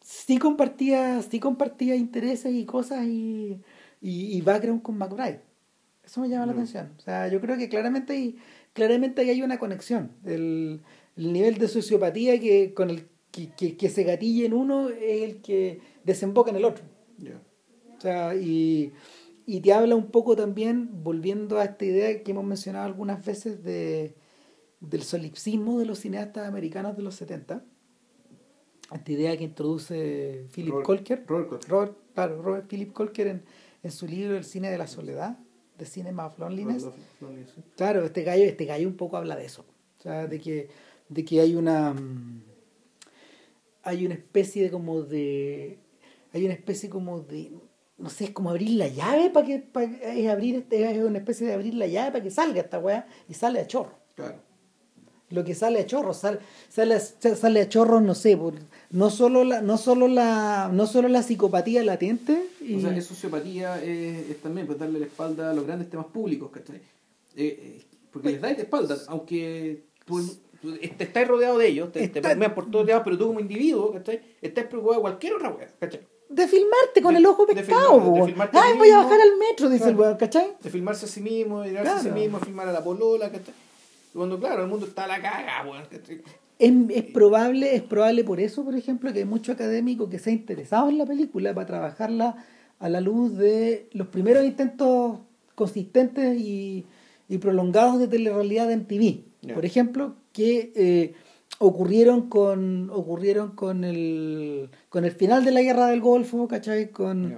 [0.00, 3.60] sí compartía, sí compartía intereses y cosas y,
[4.02, 5.40] y, y background con McBride.
[6.04, 6.56] Eso me llama la Mm.
[6.56, 6.92] atención.
[6.98, 8.36] O sea, yo creo que claramente hay,
[8.72, 10.10] claramente ahí hay una conexión.
[10.24, 10.80] El,
[11.16, 15.22] el nivel de sociopatía que con el que, que, que se gatilla en uno es
[15.22, 16.84] el que desemboca en el otro.
[17.18, 17.40] Ya.
[17.96, 18.92] O sea, y,
[19.46, 23.62] y te habla un poco también, volviendo a esta idea que hemos mencionado algunas veces
[23.62, 24.14] de,
[24.80, 27.64] del solipsismo de los cineastas americanos de los 70.
[28.92, 31.24] Esta idea que introduce Philip Robert- Colker.
[31.26, 31.70] Robert Colker.
[31.70, 33.42] Robert, claro, Robert Philip Colker en,
[33.82, 35.38] en su libro El cine de la soledad,
[35.76, 36.86] The Cinema of Loneliness.
[37.76, 39.64] Claro, este gallo, este gallo un poco habla de eso.
[39.98, 40.68] O sea, de que,
[41.08, 41.94] de que hay una
[43.82, 45.78] hay una especie de como de
[46.32, 47.52] hay una especie como de
[47.96, 51.18] no sé, es como abrir la llave para que para, es abrir este- es una
[51.18, 53.92] especie de abrir la llave para que salga esta weá y sale a chorro.
[54.16, 54.36] Claro.
[55.30, 56.38] Lo que sale a chorro, sale,
[56.68, 58.54] sale, a- sale a chorro, no sé, por,
[58.90, 63.06] no solo la, no solo la, no solo la psicopatía latente y O sea, es
[63.06, 66.76] sociopatía, es, es también pues, darle la espalda a los grandes temas públicos, ¿cachai?
[66.76, 66.82] Eh,
[67.36, 67.82] eh,
[68.12, 70.22] Porque les dais de espalda, aunque tú,
[70.60, 74.20] tú estás rodeado de ellos, te, Está- por todos lados, pero tú como individuo, ¿cachai?
[74.42, 76.00] Estás preocupado de cualquier otra wea, ¿cachai?
[76.28, 79.20] De filmarte con De- el ojo de pescado, filmar- de filmarte Ay, voy a bajar
[79.20, 80.08] al metro, dice el Claro.
[80.10, 80.52] weón, ¿cachai?
[80.62, 83.54] De filmarse a sí mismo, de mirarse a sí mismo, filmar a la polola, ¿cachai?
[84.12, 85.84] Y Cuando, claro, el mundo está a la caga, weón.
[86.58, 90.30] Es, es probable, es probable por eso, por ejemplo, que hay mucho académico que se
[90.30, 92.36] ha interesado en la película para trabajarla
[92.78, 95.18] a la luz de los primeros intentos
[95.54, 96.84] consistentes y,
[97.28, 99.20] y prolongados de telerrealidad en TV.
[99.42, 99.54] Ya.
[99.54, 101.14] Por ejemplo, que eh,
[101.58, 106.90] ocurrieron con ocurrieron con el con el final de la guerra del Golfo, ¿cachai?
[106.90, 107.36] Con,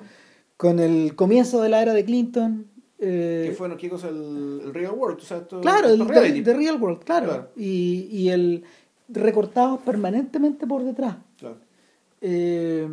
[0.57, 2.67] con el comienzo de la era de Clinton.
[2.99, 4.09] eh, ¿Qué fue, no, qué cosa?
[4.09, 7.27] El, el Real World, o sea, esto, Claro, esto el de, Real World, claro.
[7.27, 7.51] Claro.
[7.57, 8.65] Y, y el
[9.09, 11.17] recortados permanentemente por detrás.
[11.39, 11.59] Claro.
[12.21, 12.89] Eh,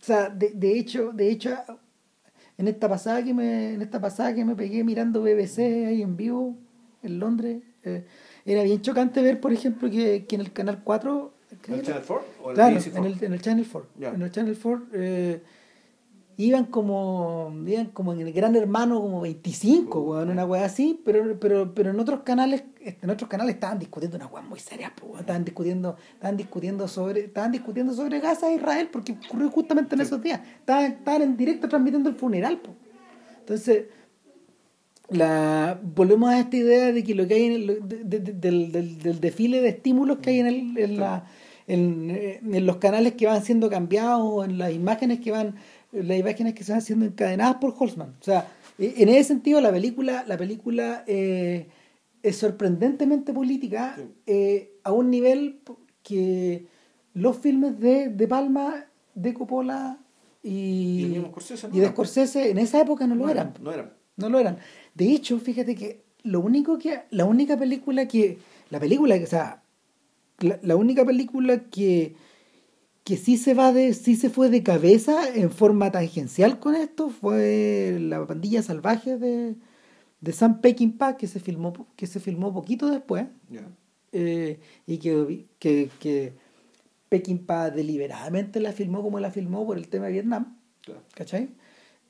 [0.00, 1.50] o sea, de, de hecho, de hecho,
[2.56, 6.16] en esta pasada que me, en esta pasada que me pegué mirando BBC ahí en
[6.16, 6.56] vivo
[7.02, 8.06] en Londres, eh,
[8.44, 11.32] era bien chocante ver, por ejemplo, que, que en el canal 4
[11.62, 12.26] creo ¿El Channel 4?
[12.42, 13.04] ¿O el Claro, en 4?
[13.06, 13.90] el, en el Channel 4.
[13.98, 14.08] Ya.
[14.10, 15.42] En el Channel 4 eh,
[16.36, 21.00] iban como iban como en el Gran Hermano como 25, Oh, weón, una weá así,
[21.04, 24.58] pero, pero, pero en otros canales, este, en otros canales estaban discutiendo una weá muy
[24.58, 25.20] seria, weón.
[25.20, 30.00] estaban discutiendo, estaban discutiendo sobre, estaban discutiendo sobre Gaza e Israel, porque ocurrió justamente en
[30.00, 30.40] esos días.
[30.60, 32.70] Estaban, estaban en directo transmitiendo el funeral, po.
[33.40, 33.86] Entonces,
[35.10, 38.32] la volvemos a esta idea de que lo que hay en el- de- de- de-
[38.32, 41.26] del, del- del desfile de estímulos que hay en, el, en, la,
[41.66, 42.10] en,
[42.54, 45.56] en los canales que van siendo cambiados o en las imágenes que van
[45.92, 48.46] las imágenes que se van siendo encadenadas por Holzman o sea
[48.78, 51.66] eh, en ese sentido la película la película eh,
[52.22, 54.02] es sorprendentemente política Sí.
[54.26, 55.60] eh, a un nivel
[56.04, 56.66] que
[57.14, 59.98] los filmes de, de Palma de Coppola
[60.42, 61.06] y,
[61.72, 63.92] Y de Scorsese en esa época no lo eran No eran.
[64.16, 64.58] no lo eran.
[64.94, 67.02] De hecho, fíjate que lo único que.
[67.10, 68.38] La única película que.
[68.70, 69.62] La película, o sea.
[70.38, 72.14] La, la única película que.
[73.04, 73.94] que sí se va de.
[73.94, 79.56] sí se fue de cabeza en forma tangencial con esto fue La pandilla salvaje de.
[80.20, 83.26] de Sam Peckinpah que se filmó que se filmó poquito después.
[84.12, 86.32] Eh, y que, que, que
[87.08, 90.56] Peckinpah deliberadamente la filmó como la filmó por el tema de Vietnam.
[91.14, 91.50] ¿cachai?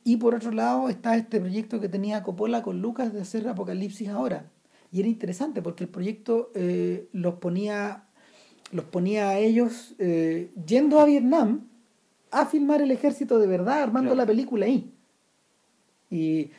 [0.05, 4.09] Y por otro lado está este proyecto que tenía Coppola con Lucas de hacer Apocalipsis
[4.09, 4.47] ahora.
[4.93, 8.05] Y era interesante porque el proyecto eh, los ponía
[8.73, 11.67] los ponía a ellos eh, yendo a Vietnam
[12.31, 14.17] a filmar el ejército de verdad, armando Claro.
[14.23, 14.93] la película ahí.
[16.11, 16.51] Y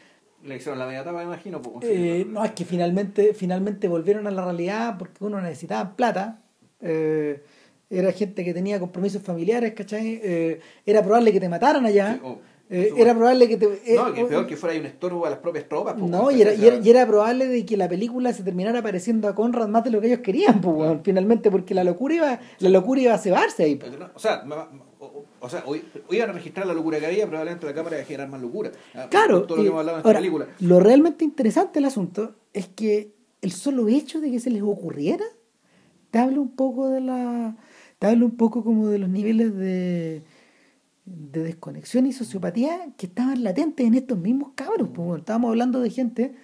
[0.43, 1.61] Le hicieron la media tapa, me imagino.
[1.61, 6.41] pues, eh, no, es que finalmente, finalmente volvieron a la realidad porque uno necesitaba plata.
[6.81, 7.43] eh,
[7.89, 10.19] era gente que tenía compromisos familiares, ¿cachai?
[10.23, 12.13] Eh, era probable que te mataran allá.
[12.13, 12.39] Sí, oh,
[12.73, 13.65] Eh, era probable que te...
[13.65, 15.95] eh, no, que peor que fuera un estorbo a las propias tropas.
[15.99, 18.81] pues, No, y era, y, era, y era probable de que la película se terminara
[18.81, 22.15] pareciendo a Conrad más de lo que ellos querían, pues, weón, finalmente, porque la locura
[22.15, 23.75] iba, la locura iba a cebarse ahí.
[23.75, 23.91] pues.
[24.15, 24.43] O sea,
[25.41, 28.03] o, sea hoy, hoy iban a registrar la locura que había, probablemente la cámara iba
[28.03, 28.71] a generar más locura.
[28.95, 30.47] Ah, Claro, por Todo lo y- que hemos hablado en esta ahora, película.
[30.61, 33.11] lo realmente interesante del asunto es que
[33.41, 35.25] el solo hecho de que se les ocurriera
[36.11, 37.55] te habla un poco de la
[37.99, 40.21] te habla un poco como de los niveles de
[41.05, 45.89] de desconexión y sociopatía que estaban latentes en estos mismos cabros pues, estábamos hablando de
[45.89, 46.35] gente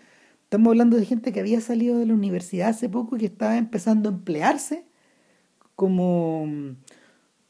[0.43, 3.57] estamos hablando de gente que había salido de la universidad hace poco y que estaba
[3.57, 4.85] empezando a emplearse
[5.75, 6.47] como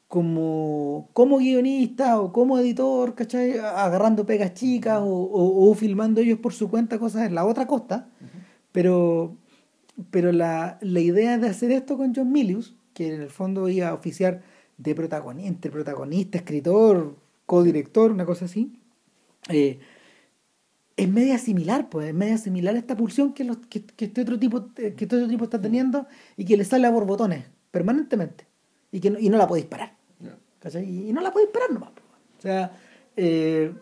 [0.08, 3.58] como, como guionista o como editor, ¿cachai?
[3.60, 7.68] Agarrando pegas chicas o, o- o filmando ellos por su cuenta cosas en la otra
[7.68, 8.08] costa.
[8.72, 9.36] Pero,
[10.12, 13.90] pero la, la idea de hacer esto con John Milius, que en el fondo iba
[13.90, 14.44] a oficiar
[14.78, 18.80] de protagonista, entre protagonista, escritor, codirector, una cosa así,
[19.50, 19.80] eh,
[20.96, 24.22] es media similar, pues, es media similar a esta pulsión que, los, que, que este
[24.22, 28.48] otro tipo, que este otro tipo está teniendo y que le sale a borbotones permanentemente
[28.92, 29.96] y que no, y no la puede disparar.
[30.20, 30.38] Ya.
[30.60, 30.86] ¿cachai?
[30.90, 31.92] Y, y no la puede disparar nomás.
[31.92, 32.02] po.
[32.38, 32.72] O sea,
[33.16, 33.74] eh,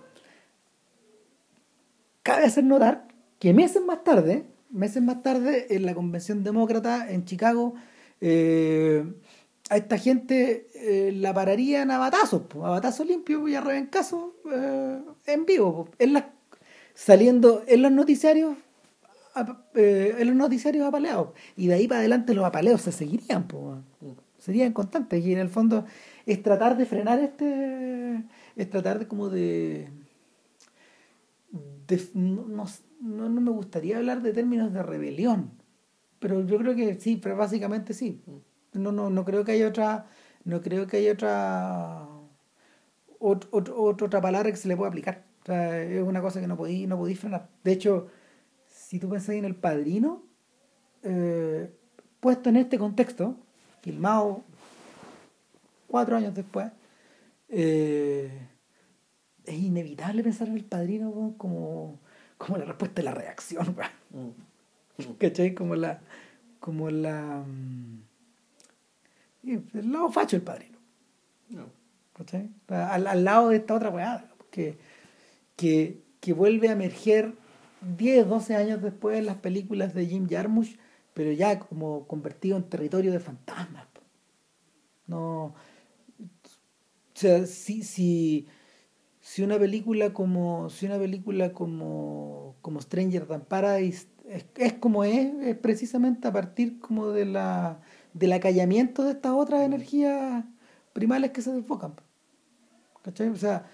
[2.24, 3.08] cabe hacer notar
[3.40, 7.76] que meses más tarde, meses más tarde, en la convención demócrata en Chicago,
[8.22, 9.06] eh,
[9.70, 14.32] a esta gente eh, la pararían a batazos, po, a batazos limpios y a rebencazos
[14.54, 16.26] eh, en vivo, en las-
[16.94, 18.56] saliendo en los noticiarios
[19.34, 21.30] ap- eh, en los noticiarios apaleados.
[21.58, 23.80] Y de ahí para adelante los apaleos se seguirían po,
[24.40, 25.26] serían constantes.
[25.26, 25.86] Y en el fondo
[26.26, 28.24] es tratar de frenar este
[28.56, 29.90] es tratar de como de,
[32.14, 32.66] no,
[33.02, 35.52] no, me gustaría hablar de términos de rebelión
[36.20, 38.22] pero yo creo que sí básicamente sí
[38.80, 40.06] no no no creo que haya otra
[40.43, 42.07] no creo que haya otra
[43.19, 46.39] ot- ot- otra otra palabra que se le pueda aplicar o sea, es una cosa
[46.41, 48.07] que no podí no podí frenar de hecho
[48.68, 50.23] si tú pensás en el padrino,
[51.02, 51.72] eh,
[52.19, 53.35] puesto en este contexto,
[53.81, 54.43] filmado
[55.88, 56.72] cuatro años después,
[57.49, 58.47] eh,
[59.43, 61.99] es inevitable pensar en el padrino como,
[62.38, 63.76] como la respuesta de la reacción.
[64.11, 65.14] Mm.
[65.18, 65.53] ¿cachai?
[65.56, 66.02] Como la.
[66.60, 67.43] Como la.
[67.45, 68.02] mm,
[69.46, 70.78] y El lado facho del padrino.
[71.50, 71.68] No.
[72.70, 74.78] Al, al lado de esta otra weá, que,
[75.56, 77.34] que, que vuelve a emerger
[77.98, 80.78] 10, 12 años después en las películas de Jim Jarmusch,
[81.14, 83.86] pero ya como convertido en territorio de fantasmas.
[85.08, 85.54] No.
[85.54, 85.54] O
[87.14, 88.48] sea, si, si,
[89.22, 90.70] si una película como.
[90.70, 92.56] Si una película como.
[92.62, 97.80] como Stranger Than Paradise es, es como es, es precisamente a partir como de la
[98.16, 100.44] del acallamiento de estas otras energías
[100.94, 101.94] primales que se desfocan.
[103.04, 103.28] ¿Cachai?
[103.28, 103.66] O sea,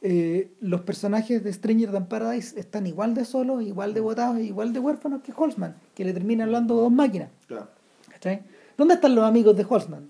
[0.00, 4.44] eh, los personajes de Stranger Than Paradise están igual de solos, igual de botados, e
[4.44, 7.30] igual de huérfanos que Holzman, que le termina hablando de dos máquinas.
[7.46, 7.68] Claro.
[8.10, 8.42] ¿Cachai?
[8.78, 10.08] ¿Dónde están los amigos de Holzman?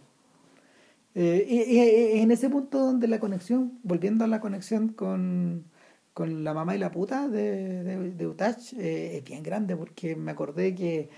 [1.16, 5.64] Eh, es en ese punto donde la conexión, volviendo a la conexión con,
[6.14, 10.14] con la mamá y la puta de, de, de Utach, eh, es bien grande porque
[10.14, 11.10] me acordé que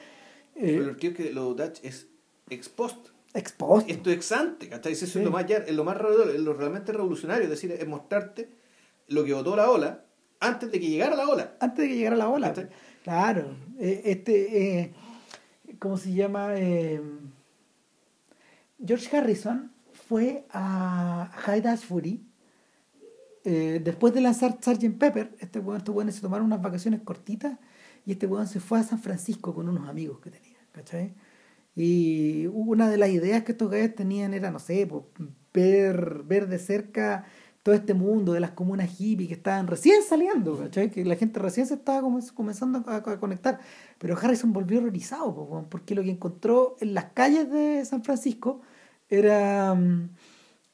[0.55, 2.09] Pero eh, lo que es que lo Dutch es
[2.51, 3.09] ex post.
[3.35, 4.93] Expost, Esto es ex ante, ¿cachai?
[4.93, 5.19] Eso Sí.
[5.21, 7.87] es lo más, ya- es lo más re- es lo realmente revolucionario, es decir, es
[7.89, 8.51] mostrarte
[9.09, 10.05] lo que votó la ola
[10.39, 11.57] antes de que llegara la ola.
[11.61, 12.49] antes de que llegara la ola.
[12.49, 12.69] ¿Cachai?
[13.05, 14.95] Claro, eh, este, eh,
[15.79, 16.51] ¿cómo se llama?
[16.59, 17.01] Eh,
[18.85, 19.73] George Harrison
[20.09, 22.23] fue a Hyde Ashbury
[23.45, 24.99] eh, después de lanzar Sgt.
[24.99, 25.35] Pepper.
[25.41, 27.59] Este weón, estos weones se tomaron unas vacaciones cortitas
[28.05, 31.15] y este weón se fue a San Francisco con unos amigos que tenía, ¿cachai?
[31.75, 35.05] Y una de las ideas que estos gallos tenían era, no sé, pues,
[35.55, 37.25] ver, ver de cerca
[37.63, 40.91] todo este mundo de las comunas hippies que estaban recién saliendo, ¿cachai?
[40.91, 43.61] Que la gente recién se estaba come- comenzando a, conectar.
[43.99, 48.61] Pero Harrison volvió horrorizado, porque lo que encontró en las calles de San Francisco
[49.09, 50.11] era, mm,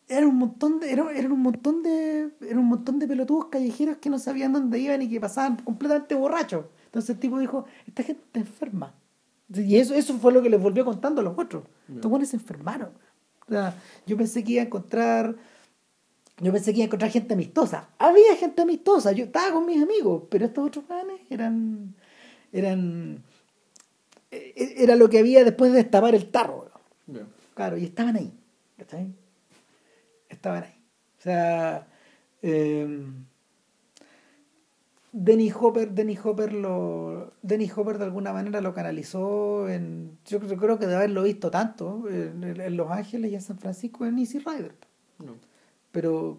[0.08, 3.98] era un montón de, era, era un montón de, era un montón de pelotudos callejeros
[3.98, 6.66] que no sabían dónde iban y que pasaban completamente borrachos.
[6.86, 8.94] Entonces el tipo dijo, esta gente está enferma.
[9.54, 11.64] Y eso, eso fue lo que les volvió contando a los otros.
[11.92, 12.90] Estos buenos se enfermaron.
[13.46, 13.74] O sea,
[14.06, 15.36] yo pensé que iba a encontrar.
[16.40, 17.88] Yo pensé que iba a encontrar gente amistosa.
[17.98, 19.12] Había gente amistosa.
[19.12, 20.24] Yo estaba con mis amigos.
[20.30, 21.94] Pero estos otros planes eran.
[22.52, 23.22] Eran.
[24.30, 26.70] e- e- Era lo que había después de destapar el tarro.
[27.54, 28.32] Claro, y estaban ahí.
[28.76, 29.12] ¿Cachai?
[30.28, 30.74] Estaban ahí.
[31.18, 31.86] O sea.
[32.42, 33.02] Eh,
[35.20, 37.32] Denny Hopper, Denny Hopper lo.
[37.42, 40.16] Denny Hopper de alguna manera lo canalizó en.
[40.24, 43.34] Yo, creo- yo creo que de haberlo visto tanto en, en- en Los Ángeles y
[43.34, 44.74] en San Francisco en Easy Rider.
[45.18, 45.34] No,
[45.90, 46.38] Pero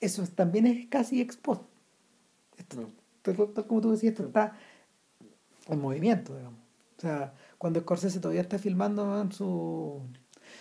[0.00, 1.62] eso es- también es casi ex post.
[2.58, 3.64] Esto- no.
[3.66, 4.52] como tú decías, esto está
[5.68, 6.60] en movimiento, digamos.
[6.98, 10.02] O sea, cuando Scorsese todavía está filmando weón, su,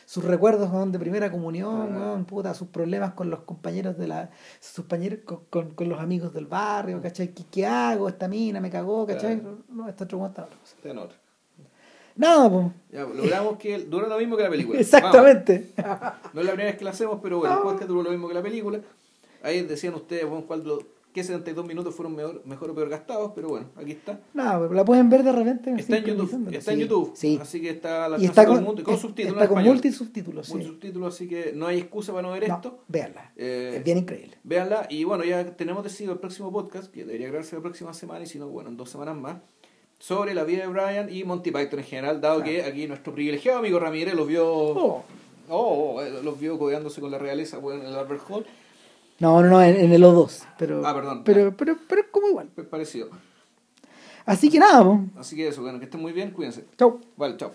[0.05, 1.99] sus recuerdos weón, de primera comunión, Ah.
[1.99, 4.29] weón, puta, sus problemas con los compañeros de la.
[4.59, 7.29] sus compañeros con, con- con los amigos del barrio, ¿cachai?
[7.33, 8.07] ¿Qué, qué hago?
[8.09, 9.39] Esta mina me cagó, ¿cachai?
[9.39, 9.57] Claro.
[9.69, 10.47] No, este otro está
[10.83, 11.17] en otra.
[12.15, 12.67] Nada, pues.
[12.91, 14.79] Ya, logramos que dura lo mismo que la película.
[14.79, 15.71] Exactamente.
[15.77, 15.99] Vamos.
[16.33, 18.27] No es la primera vez que la hacemos, pero bueno, el podcast duró lo mismo
[18.27, 18.79] que la película.
[19.41, 20.63] Ahí decían ustedes, bueno, cuál
[21.13, 24.19] qué 72 minutos fueron mejor, mejor o peor gastados, pero bueno, aquí está.
[24.33, 25.73] Nada, pero la pueden ver de repente.
[25.77, 27.39] Está en YouTube, está en Sí, YouTube, Sí.
[27.41, 29.63] así que está al Y está con, el mundo y con es- subtítulos está con
[29.63, 30.53] multisubtítulos, sí.
[30.53, 32.83] Multi subtítulos, así que no hay excusa para no ver No, esto.
[32.87, 33.31] véanla.
[33.37, 34.37] Eh, es bien increíble.
[34.43, 38.23] Véanla y bueno, ya tenemos decidido el próximo podcast, que debería grabarse la próxima semana
[38.23, 39.37] y si no, bueno, en dos semanas más,
[39.99, 42.51] sobre la vida de Brian y Monty Python en general, dado Claro.
[42.51, 45.03] que aquí nuestro privilegiado amigo Ramírez los vio, oh,
[45.49, 45.95] Oh.
[45.95, 48.45] oh, eh, los vio codeándose con la realeza bueno, en el Albert Hall,
[49.19, 50.43] No, no, no, en, en el O2.
[50.57, 51.23] Pero, Ah, perdón.
[51.23, 52.47] Pero, pero, pero es como igual.
[52.69, 53.09] parecido.
[54.25, 54.99] Así que nada, pues.
[55.17, 56.65] Así que eso, bueno, que estén muy bien, cuídense.
[56.77, 56.99] Chau.
[57.17, 57.51] Vale, chao.